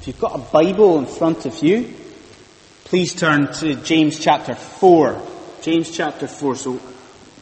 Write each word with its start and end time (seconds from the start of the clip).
If 0.00 0.06
you've 0.06 0.18
got 0.18 0.34
a 0.34 0.38
Bible 0.38 0.98
in 0.98 1.04
front 1.04 1.44
of 1.44 1.62
you, 1.62 1.92
please 2.84 3.14
turn 3.14 3.52
to 3.56 3.74
James 3.74 4.18
chapter 4.18 4.54
4. 4.54 5.20
James 5.60 5.90
chapter 5.90 6.26
4, 6.26 6.56
so 6.56 6.80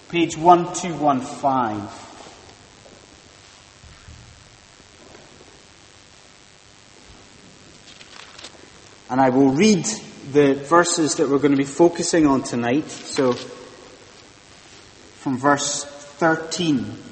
page 0.08 0.36
1215. 0.36 1.88
And 9.08 9.20
I 9.20 9.28
will 9.28 9.50
read 9.50 9.86
the 10.32 10.54
verses 10.54 11.14
that 11.14 11.28
we're 11.28 11.38
going 11.38 11.52
to 11.52 11.56
be 11.56 11.62
focusing 11.62 12.26
on 12.26 12.42
tonight. 12.42 12.90
So, 12.90 13.34
from 15.20 15.38
verse 15.38 15.84
13. 15.84 17.07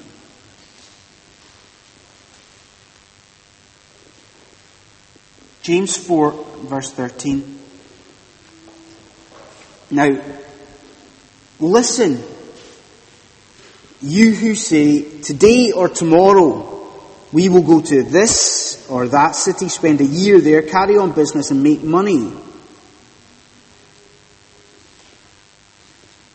James 5.67 5.97
4, 5.97 6.31
verse 6.69 6.93
13. 6.93 7.59
Now, 9.91 10.17
listen, 11.59 12.23
you 14.01 14.33
who 14.33 14.55
say, 14.55 15.19
today 15.19 15.73
or 15.73 15.89
tomorrow 15.89 16.89
we 17.33 17.49
will 17.49 17.63
go 17.63 17.81
to 17.81 18.03
this 18.03 18.87
or 18.89 19.09
that 19.09 19.35
city, 19.35 19.67
spend 19.67 19.99
a 19.99 20.05
year 20.05 20.39
there, 20.39 20.61
carry 20.61 20.95
on 20.95 21.11
business 21.11 21.51
and 21.51 21.61
make 21.61 21.83
money. 21.83 22.31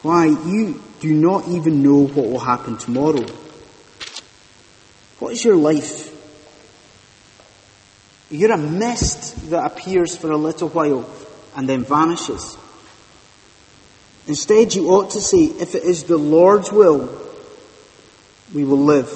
Why, 0.02 0.26
you 0.26 0.82
do 1.00 1.14
not 1.14 1.48
even 1.48 1.82
know 1.82 2.06
what 2.06 2.28
will 2.28 2.38
happen 2.38 2.76
tomorrow. 2.76 3.24
What 5.20 5.32
is 5.32 5.42
your 5.42 5.56
life? 5.56 6.11
You're 8.32 8.52
a 8.52 8.56
mist 8.56 9.50
that 9.50 9.66
appears 9.66 10.16
for 10.16 10.30
a 10.30 10.38
little 10.38 10.70
while 10.70 11.08
and 11.54 11.68
then 11.68 11.84
vanishes. 11.84 12.56
Instead, 14.26 14.74
you 14.74 14.88
ought 14.88 15.10
to 15.10 15.20
say, 15.20 15.44
if 15.44 15.74
it 15.74 15.82
is 15.82 16.04
the 16.04 16.16
Lord's 16.16 16.72
will, 16.72 17.14
we 18.54 18.64
will 18.64 18.78
live 18.78 19.10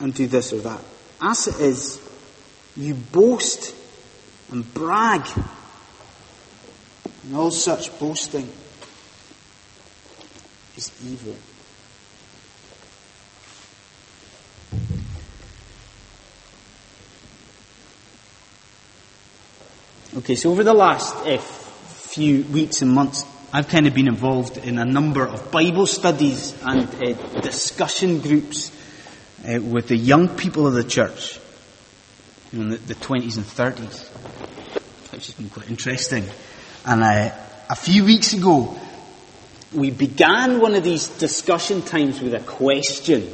and 0.00 0.12
do 0.12 0.26
this 0.26 0.52
or 0.52 0.58
that. 0.58 0.80
As 1.22 1.48
it 1.48 1.58
is, 1.58 1.98
you 2.76 2.92
boast 2.92 3.74
and 4.52 4.74
brag 4.74 5.26
and 7.24 7.36
all 7.36 7.50
such 7.50 7.98
boasting 7.98 8.52
is 10.76 10.92
evil. 11.02 11.36
Okay, 20.16 20.34
so 20.34 20.50
over 20.50 20.64
the 20.64 20.72
last 20.72 21.14
uh, 21.26 21.36
few 21.36 22.42
weeks 22.44 22.80
and 22.80 22.90
months, 22.90 23.26
I've 23.52 23.68
kind 23.68 23.86
of 23.86 23.92
been 23.92 24.08
involved 24.08 24.56
in 24.56 24.78
a 24.78 24.84
number 24.86 25.26
of 25.26 25.50
Bible 25.52 25.86
studies 25.86 26.56
and 26.62 26.88
uh, 26.88 27.40
discussion 27.42 28.20
groups 28.20 28.72
uh, 29.46 29.60
with 29.60 29.88
the 29.88 29.96
young 29.96 30.30
people 30.30 30.66
of 30.66 30.72
the 30.72 30.84
church 30.84 31.38
in 32.50 32.70
the, 32.70 32.78
the 32.78 32.94
20s 32.94 33.36
and 33.36 33.44
30s, 33.44 34.08
which 35.12 35.26
has 35.26 35.34
been 35.34 35.50
quite 35.50 35.68
interesting. 35.68 36.24
And 36.86 37.02
a 37.02 37.76
few 37.76 38.06
weeks 38.06 38.32
ago, 38.32 38.74
we 39.74 39.90
began 39.90 40.62
one 40.62 40.74
of 40.76 40.82
these 40.82 41.08
discussion 41.08 41.82
times 41.82 42.22
with 42.22 42.32
a 42.32 42.40
question. 42.40 43.28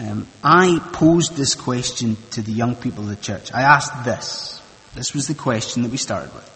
Um, 0.00 0.26
I 0.42 0.80
posed 0.92 1.36
this 1.36 1.54
question 1.54 2.16
to 2.32 2.42
the 2.42 2.50
young 2.50 2.74
people 2.74 3.04
of 3.04 3.10
the 3.10 3.14
church. 3.22 3.52
I 3.52 3.62
asked 3.62 4.04
this. 4.04 4.61
This 4.94 5.14
was 5.14 5.26
the 5.26 5.34
question 5.34 5.82
that 5.82 5.90
we 5.90 5.96
started 5.96 6.32
with. 6.34 6.48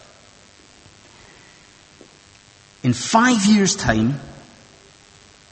In 2.83 2.93
five 2.93 3.45
years' 3.45 3.75
time, 3.75 4.19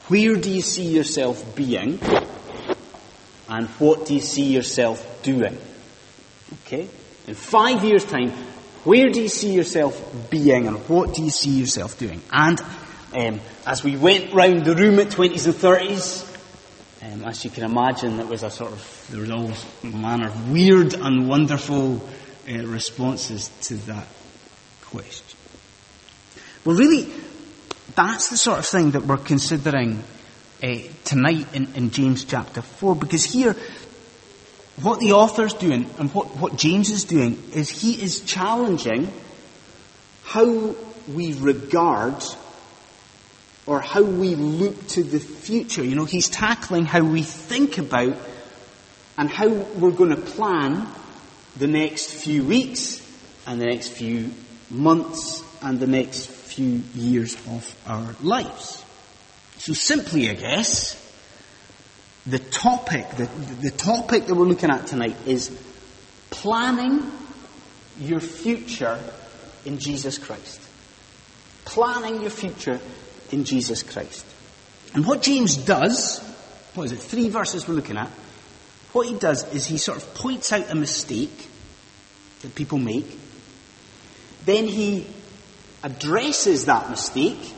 where 0.08 0.36
do 0.36 0.48
you 0.50 0.62
see 0.62 0.86
yourself 0.86 1.56
being? 1.56 1.98
And 3.48 3.68
what 3.78 4.06
do 4.06 4.14
you 4.14 4.20
see 4.20 4.52
yourself 4.52 5.22
doing? 5.22 5.58
Okay? 6.64 6.88
In 7.26 7.34
five 7.34 7.84
years' 7.84 8.04
time, 8.04 8.30
where 8.84 9.08
do 9.08 9.20
you 9.20 9.28
see 9.28 9.52
yourself 9.52 10.30
being 10.30 10.68
and 10.68 10.76
what 10.88 11.14
do 11.14 11.22
you 11.24 11.30
see 11.30 11.50
yourself 11.50 11.98
doing? 11.98 12.22
And 12.32 12.60
um, 13.12 13.40
as 13.66 13.82
we 13.82 13.96
went 13.96 14.32
round 14.32 14.64
the 14.64 14.76
room 14.76 15.00
at 15.00 15.08
20s 15.08 15.46
and 15.46 15.54
30s, 15.54 16.32
um, 17.02 17.24
as 17.24 17.44
you 17.44 17.50
can 17.50 17.64
imagine, 17.64 18.20
it 18.20 18.28
was 18.28 18.44
a 18.44 18.50
sort 18.50 18.72
of, 18.72 19.06
there 19.10 19.20
was 19.20 19.30
all 19.30 19.52
manner 19.90 20.28
of 20.28 20.52
weird 20.52 20.94
and 20.94 21.28
wonderful 21.28 22.00
uh, 22.48 22.66
responses 22.66 23.50
to 23.62 23.74
that 23.86 24.06
question. 24.84 25.38
Well, 26.64 26.76
really, 26.76 27.12
that's 27.94 28.28
the 28.28 28.36
sort 28.36 28.58
of 28.58 28.66
thing 28.66 28.92
that 28.92 29.02
we're 29.02 29.16
considering 29.16 30.02
uh, 30.62 30.78
tonight 31.04 31.46
in, 31.54 31.74
in 31.74 31.90
James 31.90 32.24
chapter 32.24 32.62
4, 32.62 32.96
because 32.96 33.24
here, 33.24 33.54
what 34.82 35.00
the 35.00 35.12
author's 35.12 35.54
doing 35.54 35.88
and 35.98 36.12
what, 36.12 36.36
what 36.36 36.56
James 36.56 36.90
is 36.90 37.04
doing 37.04 37.42
is 37.52 37.70
he 37.70 38.00
is 38.02 38.20
challenging 38.20 39.12
how 40.24 40.74
we 41.08 41.32
regard 41.34 42.22
or 43.66 43.80
how 43.80 44.02
we 44.02 44.34
look 44.34 44.86
to 44.88 45.02
the 45.02 45.18
future. 45.18 45.84
You 45.84 45.94
know, 45.94 46.04
he's 46.04 46.28
tackling 46.28 46.84
how 46.84 47.02
we 47.02 47.22
think 47.22 47.78
about 47.78 48.16
and 49.18 49.30
how 49.30 49.48
we're 49.48 49.90
going 49.90 50.10
to 50.10 50.16
plan 50.16 50.86
the 51.58 51.66
next 51.66 52.10
few 52.10 52.44
weeks 52.44 53.00
and 53.46 53.60
the 53.60 53.66
next 53.66 53.88
few 53.88 54.30
months 54.70 55.42
and 55.62 55.80
the 55.80 55.86
next 55.86 56.26
few 56.28 56.82
years 56.94 57.34
of 57.48 57.74
our 57.86 58.14
lives. 58.22 58.84
So 59.58 59.72
simply, 59.72 60.30
I 60.30 60.34
guess, 60.34 61.02
the 62.26 62.38
topic, 62.38 63.08
the, 63.16 63.26
the 63.62 63.70
topic 63.70 64.26
that 64.26 64.34
we're 64.34 64.46
looking 64.46 64.70
at 64.70 64.86
tonight 64.86 65.16
is 65.26 65.50
planning 66.30 67.10
your 68.00 68.20
future 68.20 68.98
in 69.64 69.78
Jesus 69.78 70.18
Christ. 70.18 70.60
Planning 71.64 72.20
your 72.20 72.30
future 72.30 72.80
in 73.32 73.44
Jesus 73.44 73.82
Christ. 73.82 74.26
And 74.94 75.06
what 75.06 75.22
James 75.22 75.56
does, 75.56 76.20
what 76.74 76.84
is 76.84 76.92
it, 76.92 76.98
three 76.98 77.28
verses 77.28 77.66
we're 77.66 77.74
looking 77.74 77.96
at, 77.96 78.10
what 78.92 79.06
he 79.06 79.14
does 79.14 79.52
is 79.52 79.66
he 79.66 79.78
sort 79.78 79.98
of 79.98 80.14
points 80.14 80.52
out 80.52 80.70
a 80.70 80.74
mistake 80.74 81.48
that 82.42 82.54
people 82.54 82.78
make. 82.78 83.18
Then 84.44 84.66
he 84.66 85.06
addresses 85.82 86.66
that 86.66 86.90
mistake. 86.90 87.54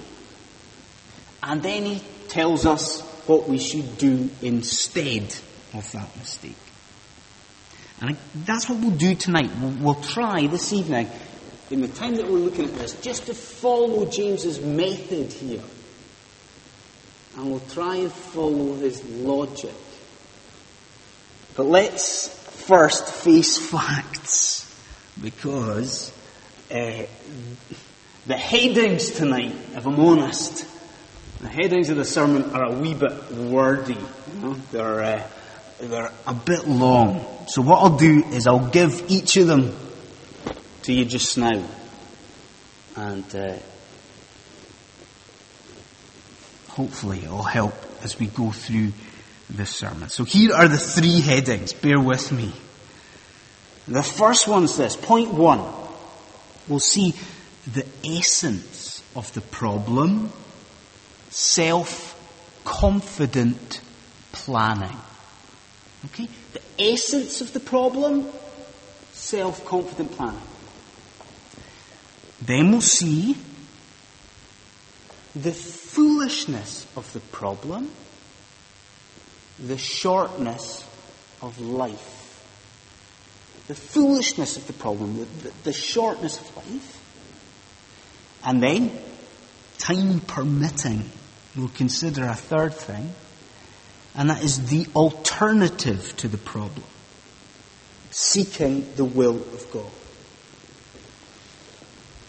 And 1.42 1.62
then 1.62 1.84
he 1.84 2.02
tells 2.28 2.66
us 2.66 3.00
what 3.26 3.48
we 3.48 3.58
should 3.58 3.98
do 3.98 4.30
instead 4.42 5.34
of 5.74 5.90
that 5.92 6.16
mistake. 6.16 6.56
And 8.00 8.16
that's 8.34 8.68
what 8.68 8.78
we'll 8.78 8.90
do 8.90 9.14
tonight. 9.14 9.50
We'll, 9.60 9.70
we'll 9.70 10.02
try 10.02 10.46
this 10.46 10.72
evening, 10.72 11.08
in 11.70 11.80
the 11.80 11.88
time 11.88 12.14
that 12.16 12.26
we're 12.26 12.38
looking 12.38 12.64
at 12.64 12.74
this, 12.74 13.00
just 13.00 13.26
to 13.26 13.34
follow 13.34 14.06
James's 14.06 14.60
method 14.60 15.32
here. 15.32 15.62
And 17.36 17.50
we'll 17.50 17.60
try 17.70 17.96
and 17.96 18.12
follow 18.12 18.74
his 18.74 19.04
logic. 19.04 19.74
But 21.58 21.66
let's 21.66 22.28
first 22.68 23.04
face 23.08 23.58
facts, 23.58 24.64
because 25.20 26.12
uh, 26.70 27.02
the 28.28 28.36
headings 28.36 29.10
tonight, 29.10 29.56
if 29.74 29.84
I'm 29.84 29.98
honest, 29.98 30.64
the 31.40 31.48
headings 31.48 31.90
of 31.90 31.96
the 31.96 32.04
sermon 32.04 32.54
are 32.54 32.62
a 32.62 32.78
wee 32.78 32.94
bit 32.94 33.32
wordy. 33.32 33.94
You 33.94 34.40
know? 34.40 34.54
They're, 34.70 35.02
uh, 35.02 35.22
they're 35.80 36.12
a 36.28 36.34
bit 36.34 36.68
long. 36.68 37.26
So 37.48 37.62
what 37.62 37.82
I'll 37.82 37.98
do 37.98 38.22
is 38.26 38.46
I'll 38.46 38.68
give 38.68 39.06
each 39.08 39.36
of 39.36 39.48
them 39.48 39.76
to 40.82 40.92
you 40.92 41.06
just 41.06 41.36
now. 41.38 41.64
And 42.94 43.34
uh, 43.34 43.56
hopefully 46.68 47.24
it'll 47.24 47.42
help 47.42 47.74
as 48.04 48.16
we 48.16 48.28
go 48.28 48.52
through 48.52 48.92
this 49.50 49.70
sermon. 49.70 50.08
So 50.08 50.24
here 50.24 50.54
are 50.54 50.68
the 50.68 50.78
three 50.78 51.20
headings. 51.20 51.72
Bear 51.72 52.00
with 52.00 52.32
me. 52.32 52.52
The 53.86 54.02
first 54.02 54.48
one's 54.48 54.76
this. 54.76 54.96
Point 54.96 55.32
one. 55.32 55.64
We'll 56.68 56.80
see 56.80 57.14
the 57.72 57.86
essence 58.04 59.02
of 59.16 59.32
the 59.32 59.40
problem 59.40 60.30
self-confident 61.30 63.80
planning. 64.32 64.96
Okay? 66.06 66.26
The 66.52 66.62
essence 66.78 67.40
of 67.40 67.52
the 67.52 67.60
problem, 67.60 68.26
self-confident 69.12 70.10
planning. 70.12 70.40
Then 72.40 72.70
we'll 72.70 72.80
see 72.80 73.36
the 75.34 75.50
foolishness 75.52 76.86
of 76.96 77.12
the 77.12 77.20
problem, 77.20 77.90
the 79.64 79.78
shortness 79.78 80.84
of 81.42 81.60
life. 81.60 82.14
the 83.66 83.74
foolishness 83.74 84.56
of 84.56 84.66
the 84.66 84.72
problem, 84.72 85.18
the, 85.18 85.52
the, 85.64 85.72
shortness 85.74 86.40
of 86.40 86.56
life. 86.56 87.04
And 88.42 88.62
then, 88.62 88.90
time 89.76 90.20
permitting, 90.20 91.10
we'll 91.54 91.68
consider 91.68 92.24
a 92.24 92.34
third 92.34 92.72
thing, 92.72 93.12
and 94.14 94.30
that 94.30 94.42
is 94.42 94.70
the 94.70 94.86
alternative 94.96 96.16
to 96.16 96.28
the 96.28 96.38
problem. 96.38 96.84
Seeking 98.10 98.90
the 98.96 99.04
will 99.04 99.36
of 99.36 99.70
God. 99.70 99.90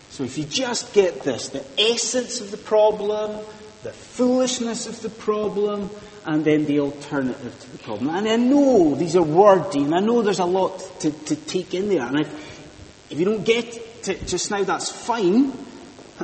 So 0.10 0.26
if 0.26 0.38
you 0.38 0.44
just 0.44 0.92
get 0.94 1.24
this, 1.24 1.50
the 1.50 1.64
essence 1.78 2.42
of 2.42 2.52
the 2.52 2.58
problem, 2.58 3.40
the 3.84 3.92
foolishness 3.92 4.88
of 4.88 5.02
the 5.02 5.10
problem, 5.10 5.90
and 6.26 6.44
then 6.44 6.66
the 6.66 6.80
alternative 6.82 7.60
to 7.60 7.72
the 7.72 7.78
problem. 7.80 8.10
And 8.10 8.28
I 8.28 8.36
know 8.36 8.96
these 8.96 9.16
are 9.16 9.24
wordy, 9.24 9.84
and 9.84 9.96
I 9.96 10.00
know 10.00 10.22
there's 10.22 10.40
a 10.40 10.46
lot 10.46 10.80
to, 11.02 11.12
to 11.12 11.36
take 11.36 11.74
in 11.74 11.90
there. 11.90 12.06
And 12.06 12.20
if, 12.20 13.12
if 13.12 13.20
you 13.20 13.26
don't 13.26 13.44
get 13.44 13.66
it 14.08 14.28
just 14.28 14.52
now, 14.52 14.64
that's 14.64 14.90
fine. 14.92 15.54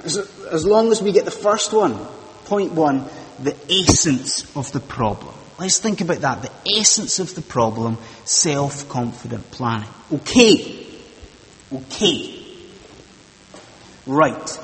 As, 0.04 0.18
as 0.52 0.66
long 0.66 0.92
as 0.92 1.02
we 1.02 1.12
get 1.12 1.26
the 1.26 1.32
first 1.32 1.72
one, 1.74 1.96
point 2.46 2.74
one, 2.74 3.06
the 3.42 3.56
essence 3.70 4.56
of 4.56 4.72
the 4.72 4.80
problem. 4.80 5.34
Let's 5.58 5.80
think 5.80 6.02
about 6.02 6.20
that. 6.20 6.42
The 6.42 6.52
essence 6.78 7.20
of 7.20 7.34
the 7.34 7.42
problem, 7.42 7.98
self-confident 8.26 9.52
planning. 9.52 9.90
Okay. 10.12 10.86
Okay. 11.72 12.46
Right. 14.06 14.60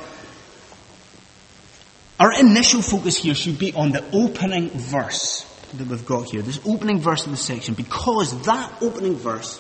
Our 2.21 2.39
initial 2.39 2.83
focus 2.83 3.18
here 3.18 3.33
should 3.33 3.57
be 3.57 3.73
on 3.73 3.94
the 3.94 4.06
opening 4.13 4.69
verse 4.69 5.44
that 5.73 5.88
we've 5.88 6.06
got 6.06 6.29
here, 6.29 6.44
this 6.44 6.59
opening 6.68 7.00
verse 7.00 7.25
of 7.25 7.31
the 7.31 7.38
section, 7.38 7.73
because 7.73 8.44
that 8.44 8.71
opening 8.79 9.15
verse, 9.15 9.59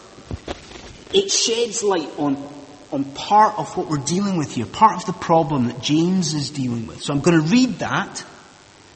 it 1.11 1.31
sheds 1.31 1.81
light 1.81 2.07
on, 2.19 2.37
on 2.91 3.05
part 3.15 3.57
of 3.57 3.75
what 3.75 3.87
we're 3.87 3.97
dealing 3.97 4.37
with 4.37 4.53
here, 4.53 4.67
part 4.67 4.95
of 4.95 5.07
the 5.07 5.13
problem 5.13 5.69
that 5.69 5.81
James 5.81 6.35
is 6.35 6.51
dealing 6.51 6.85
with. 6.85 7.01
So 7.01 7.15
I'm 7.15 7.21
going 7.21 7.41
to 7.41 7.47
read 7.47 7.79
that. 7.79 8.17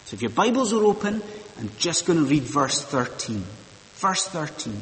So 0.03 0.13
if 0.13 0.21
your 0.21 0.29
Bibles 0.29 0.71
are 0.71 0.83
open, 0.83 1.23
I'm 1.57 1.71
just 1.79 2.05
going 2.05 2.19
to 2.19 2.25
read 2.25 2.43
verse 2.43 2.83
13. 2.83 3.43
Verse 3.95 4.27
13. 4.27 4.79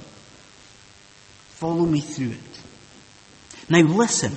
Follow 1.51 1.85
me 1.85 2.01
through 2.01 2.31
it. 2.31 3.69
Now 3.69 3.79
listen. 3.79 4.33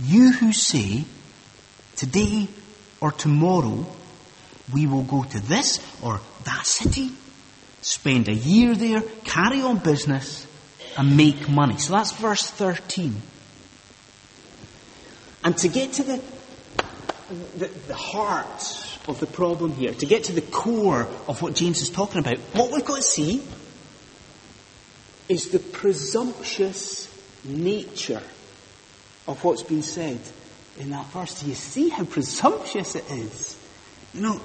You 0.00 0.32
who 0.32 0.52
say, 0.52 1.04
today 1.94 2.48
or 3.04 3.12
tomorrow 3.12 3.84
we 4.72 4.86
will 4.86 5.02
go 5.02 5.22
to 5.24 5.38
this 5.40 5.78
or 6.02 6.22
that 6.44 6.64
city, 6.64 7.10
spend 7.82 8.28
a 8.28 8.32
year 8.32 8.74
there, 8.74 9.02
carry 9.24 9.60
on 9.60 9.76
business, 9.76 10.46
and 10.96 11.14
make 11.14 11.46
money. 11.46 11.76
So 11.76 11.92
that's 11.92 12.12
verse 12.12 12.50
13. 12.50 13.20
And 15.44 15.54
to 15.58 15.68
get 15.68 15.92
to 15.92 16.02
the, 16.02 16.22
the, 17.58 17.66
the 17.88 17.94
heart 17.94 18.98
of 19.06 19.20
the 19.20 19.26
problem 19.26 19.74
here, 19.74 19.92
to 19.92 20.06
get 20.06 20.24
to 20.24 20.32
the 20.32 20.40
core 20.40 21.02
of 21.28 21.42
what 21.42 21.54
James 21.54 21.82
is 21.82 21.90
talking 21.90 22.20
about, 22.20 22.38
what 22.54 22.72
we've 22.72 22.86
got 22.86 22.96
to 22.96 23.02
see 23.02 23.42
is 25.28 25.50
the 25.50 25.58
presumptuous 25.58 27.14
nature 27.44 28.22
of 29.28 29.44
what's 29.44 29.62
been 29.62 29.82
said 29.82 30.20
in 30.78 30.90
that 30.90 31.06
verse. 31.06 31.40
Do 31.40 31.48
you 31.48 31.54
see 31.54 31.88
how 31.88 32.04
presumptuous 32.04 32.96
it 32.96 33.10
is? 33.10 33.56
You 34.12 34.22
know, 34.22 34.40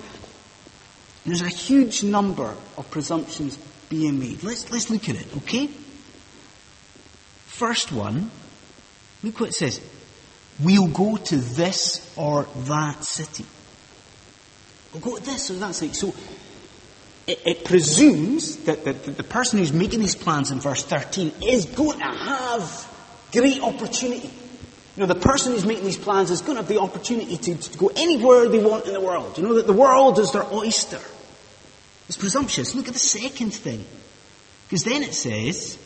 there's 1.26 1.42
a 1.42 1.50
huge 1.50 2.04
number 2.04 2.56
of 2.78 2.90
presumptions 2.92 3.58
being 3.90 4.20
made. 4.20 4.44
Let's, 4.44 4.72
let's 4.72 4.90
look 4.90 5.10
at 5.10 5.16
it, 5.16 5.28
okay? 5.38 5.68
First 7.48 7.92
one, 7.92 8.32
look 9.24 9.40
what 9.40 9.50
it 9.50 9.54
says. 9.54 9.82
We'll 10.62 10.88
go 10.88 11.18
to 11.18 11.36
this 11.36 12.14
or 12.16 12.48
that 12.56 13.04
city. 13.04 13.46
We'll 14.94 15.02
go 15.02 15.18
to 15.18 15.24
this 15.24 15.52
or 15.52 15.56
that 15.56 15.76
city. 15.76 15.94
So, 15.94 16.14
it, 17.28 17.42
it 17.46 17.66
presumes 17.66 18.58
that 18.64 18.84
the, 18.84 18.94
the 18.94 19.24
person 19.24 19.60
who's 19.60 19.72
making 19.72 20.00
these 20.00 20.16
plans 20.16 20.50
in 20.50 20.60
verse 20.60 20.84
13 20.84 21.32
is 21.44 21.66
going 21.66 22.00
to 22.00 22.06
have 22.06 23.28
great 23.32 23.62
opportunity. 23.62 24.32
You 25.00 25.08
know, 25.08 25.14
the 25.14 25.22
person 25.22 25.54
who's 25.54 25.66
making 25.66 25.86
these 25.86 25.98
plans 25.98 26.30
is 26.30 26.42
going 26.42 26.58
to 26.58 26.62
have 26.62 26.68
the 26.68 26.82
opportunity 26.82 27.38
to, 27.38 27.56
to 27.56 27.78
go 27.78 27.90
anywhere 27.96 28.50
they 28.50 28.62
want 28.62 28.86
in 28.86 28.92
the 28.92 29.00
world. 29.00 29.38
You 29.38 29.46
know, 29.46 29.54
that 29.54 29.66
the 29.66 29.72
world 29.72 30.20
is 30.20 30.34
their 30.34 30.44
oyster. 30.54 31.00
It's 32.10 32.18
presumptuous. 32.18 32.76
Look 32.76 32.90
at 32.90 32.96
the 32.96 33.00
second 33.00 33.52
thing. 33.52 33.86
Because 34.68 34.84
then 34.84 35.02
it 35.02 35.14
says, 35.14 35.78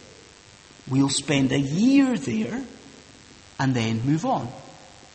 we'll 0.90 1.10
spend 1.10 1.52
a 1.52 1.60
year 1.60 2.18
there 2.18 2.64
and 3.60 3.76
then 3.76 4.04
move 4.04 4.26
on. 4.26 4.52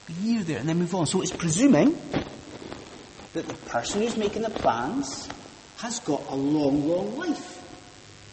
A 0.09 0.13
year 0.23 0.45
there 0.45 0.59
and 0.59 0.69
then 0.69 0.79
move 0.79 0.95
on. 0.95 1.09
So 1.09 1.21
it's 1.21 1.33
presuming 1.33 2.01
that 3.33 3.49
the 3.49 3.55
person 3.67 4.03
who's 4.03 4.17
making 4.17 4.43
the 4.43 4.51
plans 4.51 5.29
has 5.79 5.99
got 5.99 6.23
a 6.29 6.37
long, 6.37 6.89
long 6.89 7.19
life. 7.19 7.61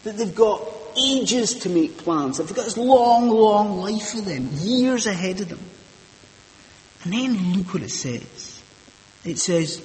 That 0.04 0.16
they've 0.16 0.32
got 0.32 0.60
ages 0.98 1.54
to 1.60 1.68
make 1.68 1.98
plans. 1.98 2.38
They've 2.38 2.54
got 2.54 2.64
this 2.64 2.76
long, 2.76 3.28
long 3.28 3.78
life 3.78 4.10
for 4.10 4.20
them, 4.20 4.48
years 4.52 5.06
ahead 5.06 5.40
of 5.40 5.48
them. 5.48 5.60
And 7.04 7.12
then 7.12 7.52
look 7.52 7.74
what 7.74 7.82
it 7.82 7.90
says. 7.90 8.62
It 9.24 9.38
says, 9.38 9.82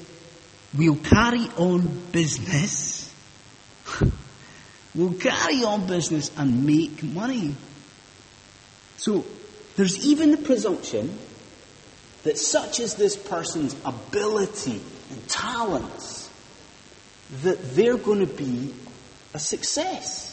we'll 0.76 0.96
carry 0.96 1.48
on 1.58 1.88
business. 2.12 3.14
we'll 4.96 5.14
carry 5.14 5.64
on 5.64 5.88
business 5.88 6.32
and 6.38 6.66
make 6.66 7.04
money. 7.04 7.56
So, 8.98 9.26
there's 9.76 10.06
even 10.06 10.32
the 10.32 10.38
presumption 10.38 11.18
that 12.24 12.38
such 12.38 12.80
is 12.80 12.96
this 12.96 13.16
person's 13.16 13.76
ability 13.86 14.82
and 15.10 15.28
talents 15.28 16.30
that 17.42 17.76
they're 17.76 17.98
going 17.98 18.20
to 18.20 18.34
be 18.34 18.74
a 19.34 19.40
success. 19.40 20.31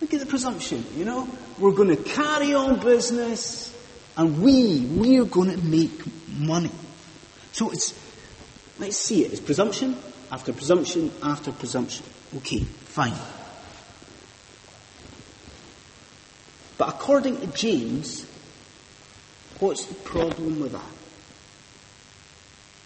Look 0.00 0.14
at 0.14 0.20
the 0.20 0.26
presumption, 0.26 0.84
you 0.96 1.04
know? 1.04 1.28
We're 1.58 1.72
going 1.72 1.94
to 1.94 2.02
carry 2.02 2.54
on 2.54 2.80
business 2.80 3.74
and 4.16 4.42
we, 4.42 4.80
we 4.80 5.18
are 5.20 5.24
going 5.24 5.50
to 5.50 5.58
make 5.58 6.02
money. 6.38 6.70
So 7.52 7.70
it's, 7.70 7.94
let's 8.78 8.96
see 8.96 9.24
it. 9.24 9.32
It's 9.32 9.40
presumption 9.40 9.96
after 10.30 10.52
presumption 10.52 11.10
after 11.22 11.52
presumption. 11.52 12.04
Okay, 12.36 12.60
fine. 12.60 13.14
But 16.76 16.90
according 16.90 17.40
to 17.40 17.46
James, 17.48 18.24
what's 19.58 19.86
the 19.86 19.94
problem 19.94 20.60
with 20.60 20.72
that? 20.72 20.82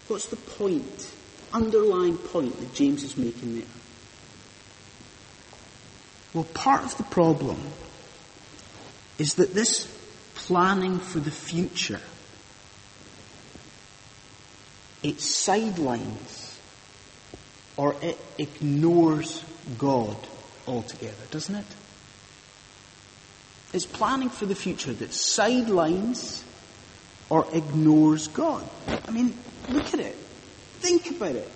What's 0.07 0.27
the 0.27 0.35
point, 0.35 1.11
underlying 1.53 2.17
point 2.17 2.59
that 2.59 2.73
James 2.73 3.03
is 3.03 3.17
making 3.17 3.55
there? 3.55 3.67
Well, 6.33 6.45
part 6.53 6.83
of 6.83 6.97
the 6.97 7.03
problem 7.03 7.59
is 9.19 9.35
that 9.35 9.53
this 9.53 9.87
planning 10.35 10.99
for 10.99 11.19
the 11.19 11.31
future, 11.31 12.01
it 15.03 15.21
sidelines 15.21 16.59
or 17.77 17.95
it 18.01 18.17
ignores 18.37 19.43
God 19.77 20.17
altogether, 20.67 21.13
doesn't 21.29 21.55
it? 21.55 21.65
It's 23.73 23.85
planning 23.85 24.29
for 24.29 24.45
the 24.45 24.55
future 24.55 24.93
that 24.93 25.13
sidelines 25.13 26.43
or 27.29 27.47
ignores 27.53 28.27
God. 28.27 28.67
I 28.87 29.11
mean, 29.11 29.37
look 29.69 29.93
at 29.93 29.99
it. 29.99 30.15
Think 30.79 31.09
about 31.11 31.35
it. 31.35 31.49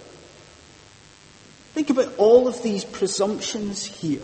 Think 1.73 1.89
about 1.91 2.15
all 2.17 2.47
of 2.47 2.63
these 2.63 2.83
presumptions 2.83 3.85
here. 3.85 4.21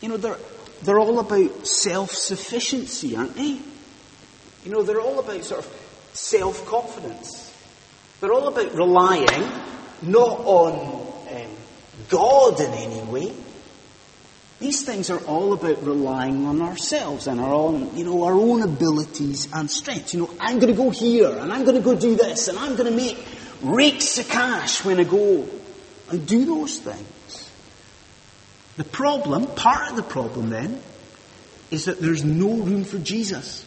You 0.00 0.08
know, 0.08 0.16
they're, 0.16 0.38
they're 0.82 0.98
all 0.98 1.18
about 1.18 1.66
self-sufficiency, 1.66 3.16
aren't 3.16 3.34
they? 3.34 3.58
You 4.64 4.72
know, 4.72 4.82
they're 4.82 5.00
all 5.00 5.18
about 5.18 5.44
sort 5.44 5.64
of 5.64 6.10
self-confidence. 6.12 7.52
They're 8.20 8.32
all 8.32 8.48
about 8.48 8.74
relying 8.74 9.50
not 10.02 10.40
on 10.40 11.06
um, 11.30 11.50
God 12.08 12.60
in 12.60 12.72
any 12.72 13.00
way. 13.02 13.32
These 14.58 14.84
things 14.84 15.10
are 15.10 15.20
all 15.20 15.52
about 15.52 15.84
relying 15.84 16.46
on 16.46 16.62
ourselves 16.62 17.26
and 17.26 17.40
our 17.40 17.52
own, 17.52 17.94
you 17.94 18.04
know, 18.04 18.24
our 18.24 18.32
own 18.32 18.62
abilities 18.62 19.48
and 19.52 19.70
strengths. 19.70 20.14
You 20.14 20.20
know, 20.20 20.30
I'm 20.40 20.58
going 20.58 20.74
to 20.74 20.76
go 20.76 20.88
here 20.88 21.30
and 21.30 21.52
I'm 21.52 21.64
going 21.64 21.76
to 21.76 21.82
go 21.82 21.94
do 21.94 22.16
this 22.16 22.48
and 22.48 22.58
I'm 22.58 22.74
going 22.74 22.90
to 22.90 22.96
make 22.96 23.22
rakes 23.62 24.18
of 24.18 24.28
cash 24.28 24.82
when 24.82 24.98
I 24.98 25.04
go 25.04 25.46
and 26.10 26.26
do 26.26 26.46
those 26.46 26.78
things. 26.78 27.06
The 28.76 28.84
problem, 28.84 29.46
part 29.46 29.90
of 29.90 29.96
the 29.96 30.02
problem 30.02 30.50
then, 30.50 30.80
is 31.70 31.86
that 31.86 32.00
there's 32.00 32.24
no 32.24 32.54
room 32.56 32.84
for 32.84 32.98
Jesus. 32.98 33.64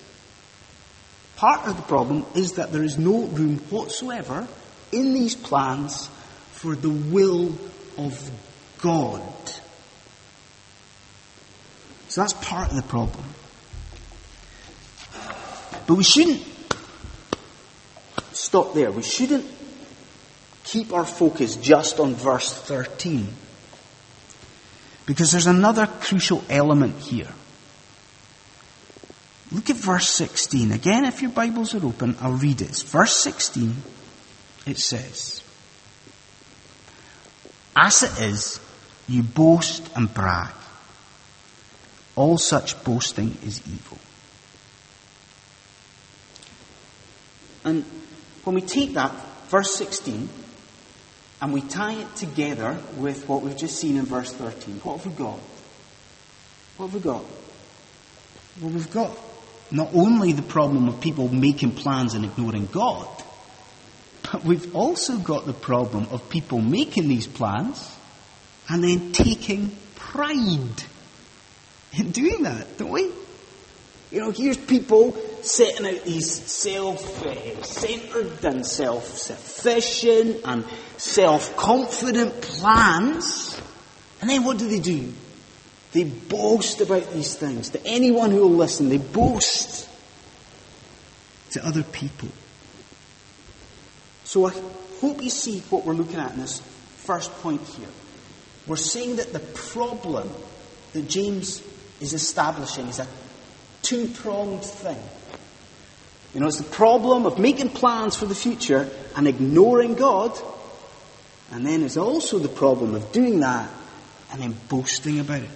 Part 1.35 1.67
of 1.67 1.75
the 1.77 1.83
problem 1.83 2.25
is 2.35 2.53
that 2.53 2.71
there 2.71 2.83
is 2.83 2.97
no 2.97 3.23
room 3.23 3.57
whatsoever 3.69 4.47
in 4.91 5.13
these 5.13 5.35
plans 5.35 6.07
for 6.51 6.75
the 6.75 6.89
will 6.89 7.57
of 7.97 8.31
God. 8.81 9.21
So 12.09 12.21
that's 12.21 12.33
part 12.33 12.69
of 12.69 12.75
the 12.75 12.83
problem. 12.83 13.23
But 15.87 15.95
we 15.95 16.03
shouldn't 16.03 16.43
stop 18.31 18.73
there. 18.73 18.91
We 18.91 19.03
shouldn't 19.03 19.45
keep 20.63 20.93
our 20.93 21.05
focus 21.05 21.55
just 21.55 21.99
on 21.99 22.13
verse 22.13 22.53
13. 22.53 23.27
Because 25.09 25.31
there's 25.31 25.47
another 25.47 25.87
crucial 25.87 26.43
element 26.51 26.95
here. 26.99 27.33
Look 29.51 29.71
at 29.71 29.75
verse 29.75 30.07
16. 30.07 30.71
Again, 30.71 31.03
if 31.05 31.23
your 31.23 31.31
Bibles 31.31 31.73
are 31.73 31.83
open, 31.83 32.15
I'll 32.21 32.33
read 32.33 32.61
it. 32.61 32.83
verse 32.85 33.15
16. 33.15 33.75
It 34.67 34.77
says, 34.77 35.41
As 37.75 38.03
it 38.03 38.21
is, 38.21 38.59
you 39.07 39.23
boast 39.23 39.89
and 39.95 40.13
brag. 40.13 40.53
All 42.15 42.37
such 42.37 42.83
boasting 42.83 43.35
is 43.43 43.63
evil. 43.67 43.97
And 47.65 47.83
when 48.43 48.53
we 48.53 48.61
take 48.61 48.93
that, 48.93 49.11
verse 49.47 49.73
16, 49.73 50.29
and 51.41 51.53
we 51.53 51.61
tie 51.61 51.93
it 51.93 52.15
together 52.15 52.77
with 52.97 53.27
what 53.27 53.41
we've 53.41 53.57
just 53.57 53.79
seen 53.79 53.97
in 53.97 54.05
verse 54.05 54.33
13, 54.33 54.79
what 54.79 54.97
have 54.97 55.05
we 55.05 55.11
got? 55.13 55.39
What 56.77 56.87
have 56.87 56.93
we 56.93 56.99
got? 56.99 57.23
Well, 58.61 58.71
we've 58.71 58.91
got 58.91 59.17
not 59.71 59.89
only 59.93 60.33
the 60.33 60.41
problem 60.41 60.87
of 60.89 60.99
people 60.99 61.29
making 61.29 61.71
plans 61.75 62.13
and 62.13 62.25
ignoring 62.25 62.65
God, 62.65 63.07
but 64.31 64.43
we've 64.43 64.75
also 64.75 65.17
got 65.17 65.45
the 65.45 65.53
problem 65.53 66.07
of 66.11 66.29
people 66.29 66.59
making 66.59 67.07
these 67.07 67.27
plans 67.27 67.95
and 68.67 68.83
then 68.83 69.11
taking 69.11 69.75
pride 69.95 70.83
in 71.97 72.11
doing 72.11 72.43
that, 72.43 72.77
don't 72.77 72.91
we? 72.91 73.11
You 74.11 74.21
know, 74.21 74.31
here's 74.31 74.57
people 74.57 75.15
setting 75.43 75.85
out 75.85 76.03
these 76.03 76.31
self-centered 76.51 78.43
eh, 78.43 78.49
and 78.49 78.65
self-sufficient 78.65 80.41
and 80.45 80.65
self-confident 80.97 82.41
plans. 82.41 83.61
And 84.21 84.29
then 84.29 84.43
what 84.43 84.57
do 84.57 84.67
they 84.67 84.79
do? 84.79 85.13
They 85.91 86.03
boast 86.05 86.81
about 86.81 87.11
these 87.13 87.35
things. 87.35 87.69
To 87.69 87.85
anyone 87.85 88.31
who 88.31 88.41
will 88.41 88.49
listen, 88.49 88.89
they 88.89 88.97
boast 88.97 89.87
to 91.51 91.65
other 91.65 91.83
people. 91.83 92.29
So 94.23 94.45
I 94.47 94.53
hope 95.01 95.21
you 95.23 95.29
see 95.29 95.59
what 95.69 95.85
we're 95.85 95.93
looking 95.93 96.19
at 96.19 96.33
in 96.33 96.39
this 96.39 96.61
first 96.97 97.31
point 97.41 97.61
here. 97.61 97.87
We're 98.67 98.75
saying 98.75 99.15
that 99.17 99.33
the 99.33 99.39
problem 99.39 100.29
that 100.93 101.07
James 101.07 101.63
is 101.99 102.13
establishing 102.13 102.87
is 102.87 102.99
a 102.99 103.07
two 103.81 104.07
pronged 104.07 104.63
thing. 104.63 105.01
You 106.33 106.41
know, 106.41 106.47
it's 106.47 106.57
the 106.57 106.63
problem 106.63 107.25
of 107.25 107.39
making 107.39 107.69
plans 107.69 108.15
for 108.15 108.25
the 108.25 108.35
future 108.35 108.89
and 109.15 109.27
ignoring 109.27 109.95
God. 109.95 110.37
And 111.51 111.65
then 111.65 111.81
it's 111.81 111.97
also 111.97 112.37
the 112.37 112.49
problem 112.49 112.93
of 112.93 113.11
doing 113.11 113.39
that 113.39 113.69
and 114.31 114.41
then 114.41 114.55
boasting 114.69 115.19
about 115.19 115.41
it. 115.41 115.49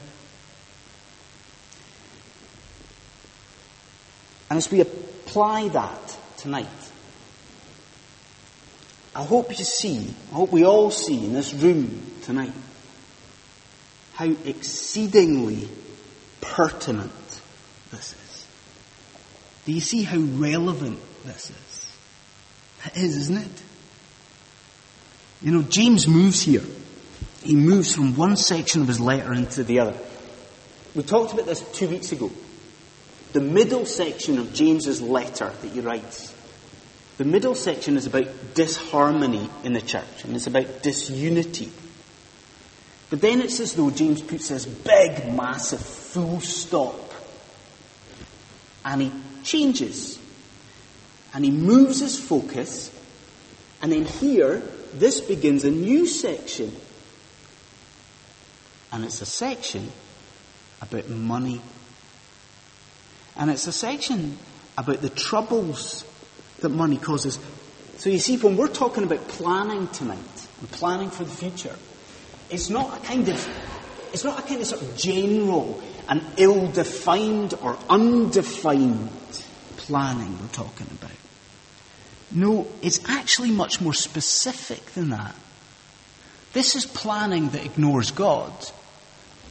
And 4.49 4.57
as 4.57 4.71
we 4.71 4.81
apply 4.81 5.67
that 5.69 6.17
tonight, 6.37 6.67
I 9.15 9.23
hope 9.23 9.57
you 9.57 9.65
see, 9.65 10.13
I 10.31 10.35
hope 10.35 10.51
we 10.51 10.65
all 10.65 10.89
see 10.89 11.23
in 11.23 11.33
this 11.33 11.53
room 11.53 12.01
tonight, 12.23 12.53
how 14.13 14.25
exceedingly 14.45 15.69
pertinent 16.41 17.11
this 17.93 18.13
is. 18.13 18.47
Do 19.65 19.71
you 19.71 19.81
see 19.81 20.03
how 20.03 20.19
relevant 20.19 20.99
this 21.25 21.51
is? 21.51 21.95
It 22.85 22.97
is, 22.97 23.17
isn't 23.17 23.37
it? 23.37 23.63
You 25.41 25.51
know, 25.51 25.61
James 25.61 26.07
moves 26.07 26.41
here. 26.41 26.63
He 27.43 27.55
moves 27.55 27.93
from 27.93 28.15
one 28.15 28.35
section 28.35 28.81
of 28.81 28.87
his 28.87 28.99
letter 28.99 29.33
into 29.33 29.63
the 29.63 29.79
other. 29.79 29.97
We 30.95 31.03
talked 31.03 31.33
about 31.33 31.45
this 31.45 31.61
two 31.71 31.89
weeks 31.89 32.11
ago. 32.11 32.31
The 33.33 33.41
middle 33.41 33.85
section 33.85 34.37
of 34.37 34.53
James's 34.53 35.01
letter 35.01 35.49
that 35.49 35.71
he 35.71 35.79
writes, 35.79 36.33
the 37.17 37.25
middle 37.25 37.55
section 37.55 37.97
is 37.97 38.05
about 38.05 38.27
disharmony 38.53 39.49
in 39.63 39.73
the 39.73 39.81
church 39.81 40.23
and 40.23 40.35
it's 40.35 40.47
about 40.47 40.81
disunity. 40.81 41.71
But 43.09 43.21
then 43.21 43.41
it's 43.41 43.59
as 43.59 43.73
though 43.73 43.91
James 43.91 44.21
puts 44.21 44.49
this 44.49 44.65
big, 44.65 45.33
massive 45.33 45.81
full 45.81 46.41
stop 46.41 47.02
and 48.85 49.01
he 49.01 49.11
changes. 49.43 50.19
And 51.33 51.43
he 51.43 51.51
moves 51.51 51.99
his 51.99 52.19
focus. 52.19 52.91
And 53.81 53.91
then 53.91 54.05
here, 54.05 54.61
this 54.93 55.19
begins 55.21 55.63
a 55.63 55.71
new 55.71 56.05
section. 56.05 56.75
And 58.91 59.03
it's 59.03 59.21
a 59.21 59.25
section 59.25 59.91
about 60.81 61.09
money. 61.09 61.61
And 63.35 63.49
it's 63.49 63.67
a 63.67 63.71
section 63.71 64.37
about 64.77 65.01
the 65.01 65.09
troubles 65.09 66.05
that 66.59 66.69
money 66.69 66.97
causes. 66.97 67.39
So 67.97 68.09
you 68.09 68.19
see, 68.19 68.37
when 68.37 68.57
we're 68.57 68.67
talking 68.67 69.03
about 69.03 69.27
planning 69.27 69.87
tonight 69.87 70.47
and 70.59 70.71
planning 70.71 71.09
for 71.09 71.23
the 71.23 71.31
future, 71.31 71.75
it's 72.49 72.69
not 72.69 72.97
a 72.97 73.05
kind 73.05 73.27
of, 73.29 73.47
it's 74.13 74.23
not 74.23 74.39
a 74.39 74.41
kind 74.43 74.61
of 74.61 74.67
sort 74.67 74.81
of 74.81 74.95
general 74.95 75.81
and 76.09 76.23
ill-defined 76.37 77.53
or 77.61 77.77
undefined 77.89 79.09
planning 79.77 80.39
we're 80.39 80.47
talking 80.47 80.87
about. 80.91 81.11
No, 82.31 82.67
it's 82.81 83.07
actually 83.09 83.51
much 83.51 83.79
more 83.79 83.93
specific 83.93 84.85
than 84.93 85.09
that. 85.09 85.35
This 86.53 86.75
is 86.75 86.85
planning 86.85 87.49
that 87.49 87.65
ignores 87.65 88.11
God 88.11 88.53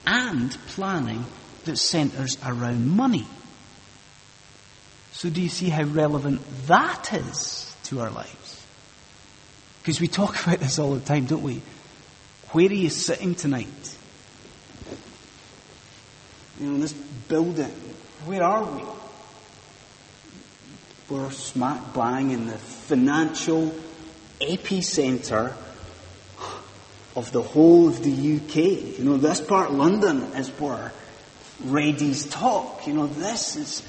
and 0.07 0.51
planning 0.69 1.25
that 1.65 1.79
centers 1.79 2.39
around 2.45 2.89
money. 2.89 3.27
So 5.13 5.31
do 5.31 5.41
you 5.41 5.49
see 5.49 5.69
how 5.69 5.85
relevant 5.85 6.41
that 6.67 7.13
is 7.13 7.75
to 7.85 8.01
our 8.01 8.11
lives? 8.11 8.65
Because 9.81 10.01
we 10.01 10.09
talk 10.09 10.43
about 10.47 10.61
this 10.61 10.79
all 10.79 10.95
the 10.95 11.01
time, 11.01 11.27
don't 11.27 11.43
we? 11.43 11.63
Where 12.51 12.69
are 12.69 12.73
you 12.73 12.91
sitting 12.91 13.35
tonight? 13.35 13.97
You 16.63 16.71
know, 16.71 16.79
this 16.79 16.93
building, 16.93 17.73
where 18.25 18.45
are 18.45 18.63
we? 18.63 18.85
We're 21.11 21.33
smack 21.33 21.93
bang 21.93 22.31
in 22.31 22.47
the 22.47 22.57
financial 22.57 23.75
epicenter 24.41 25.55
of 27.17 27.33
the 27.33 27.43
whole 27.43 27.89
of 27.89 28.05
the 28.05 28.13
UK. 28.13 28.99
You 28.99 29.05
know, 29.05 29.17
this 29.17 29.41
part 29.41 29.71
of 29.71 29.77
London 29.77 30.23
is 30.35 30.51
where 30.51 30.93
Reddy's 31.65 32.27
talk. 32.27 32.87
You 32.87 32.95
know, 32.95 33.07
this 33.09 33.57
is 33.57 33.83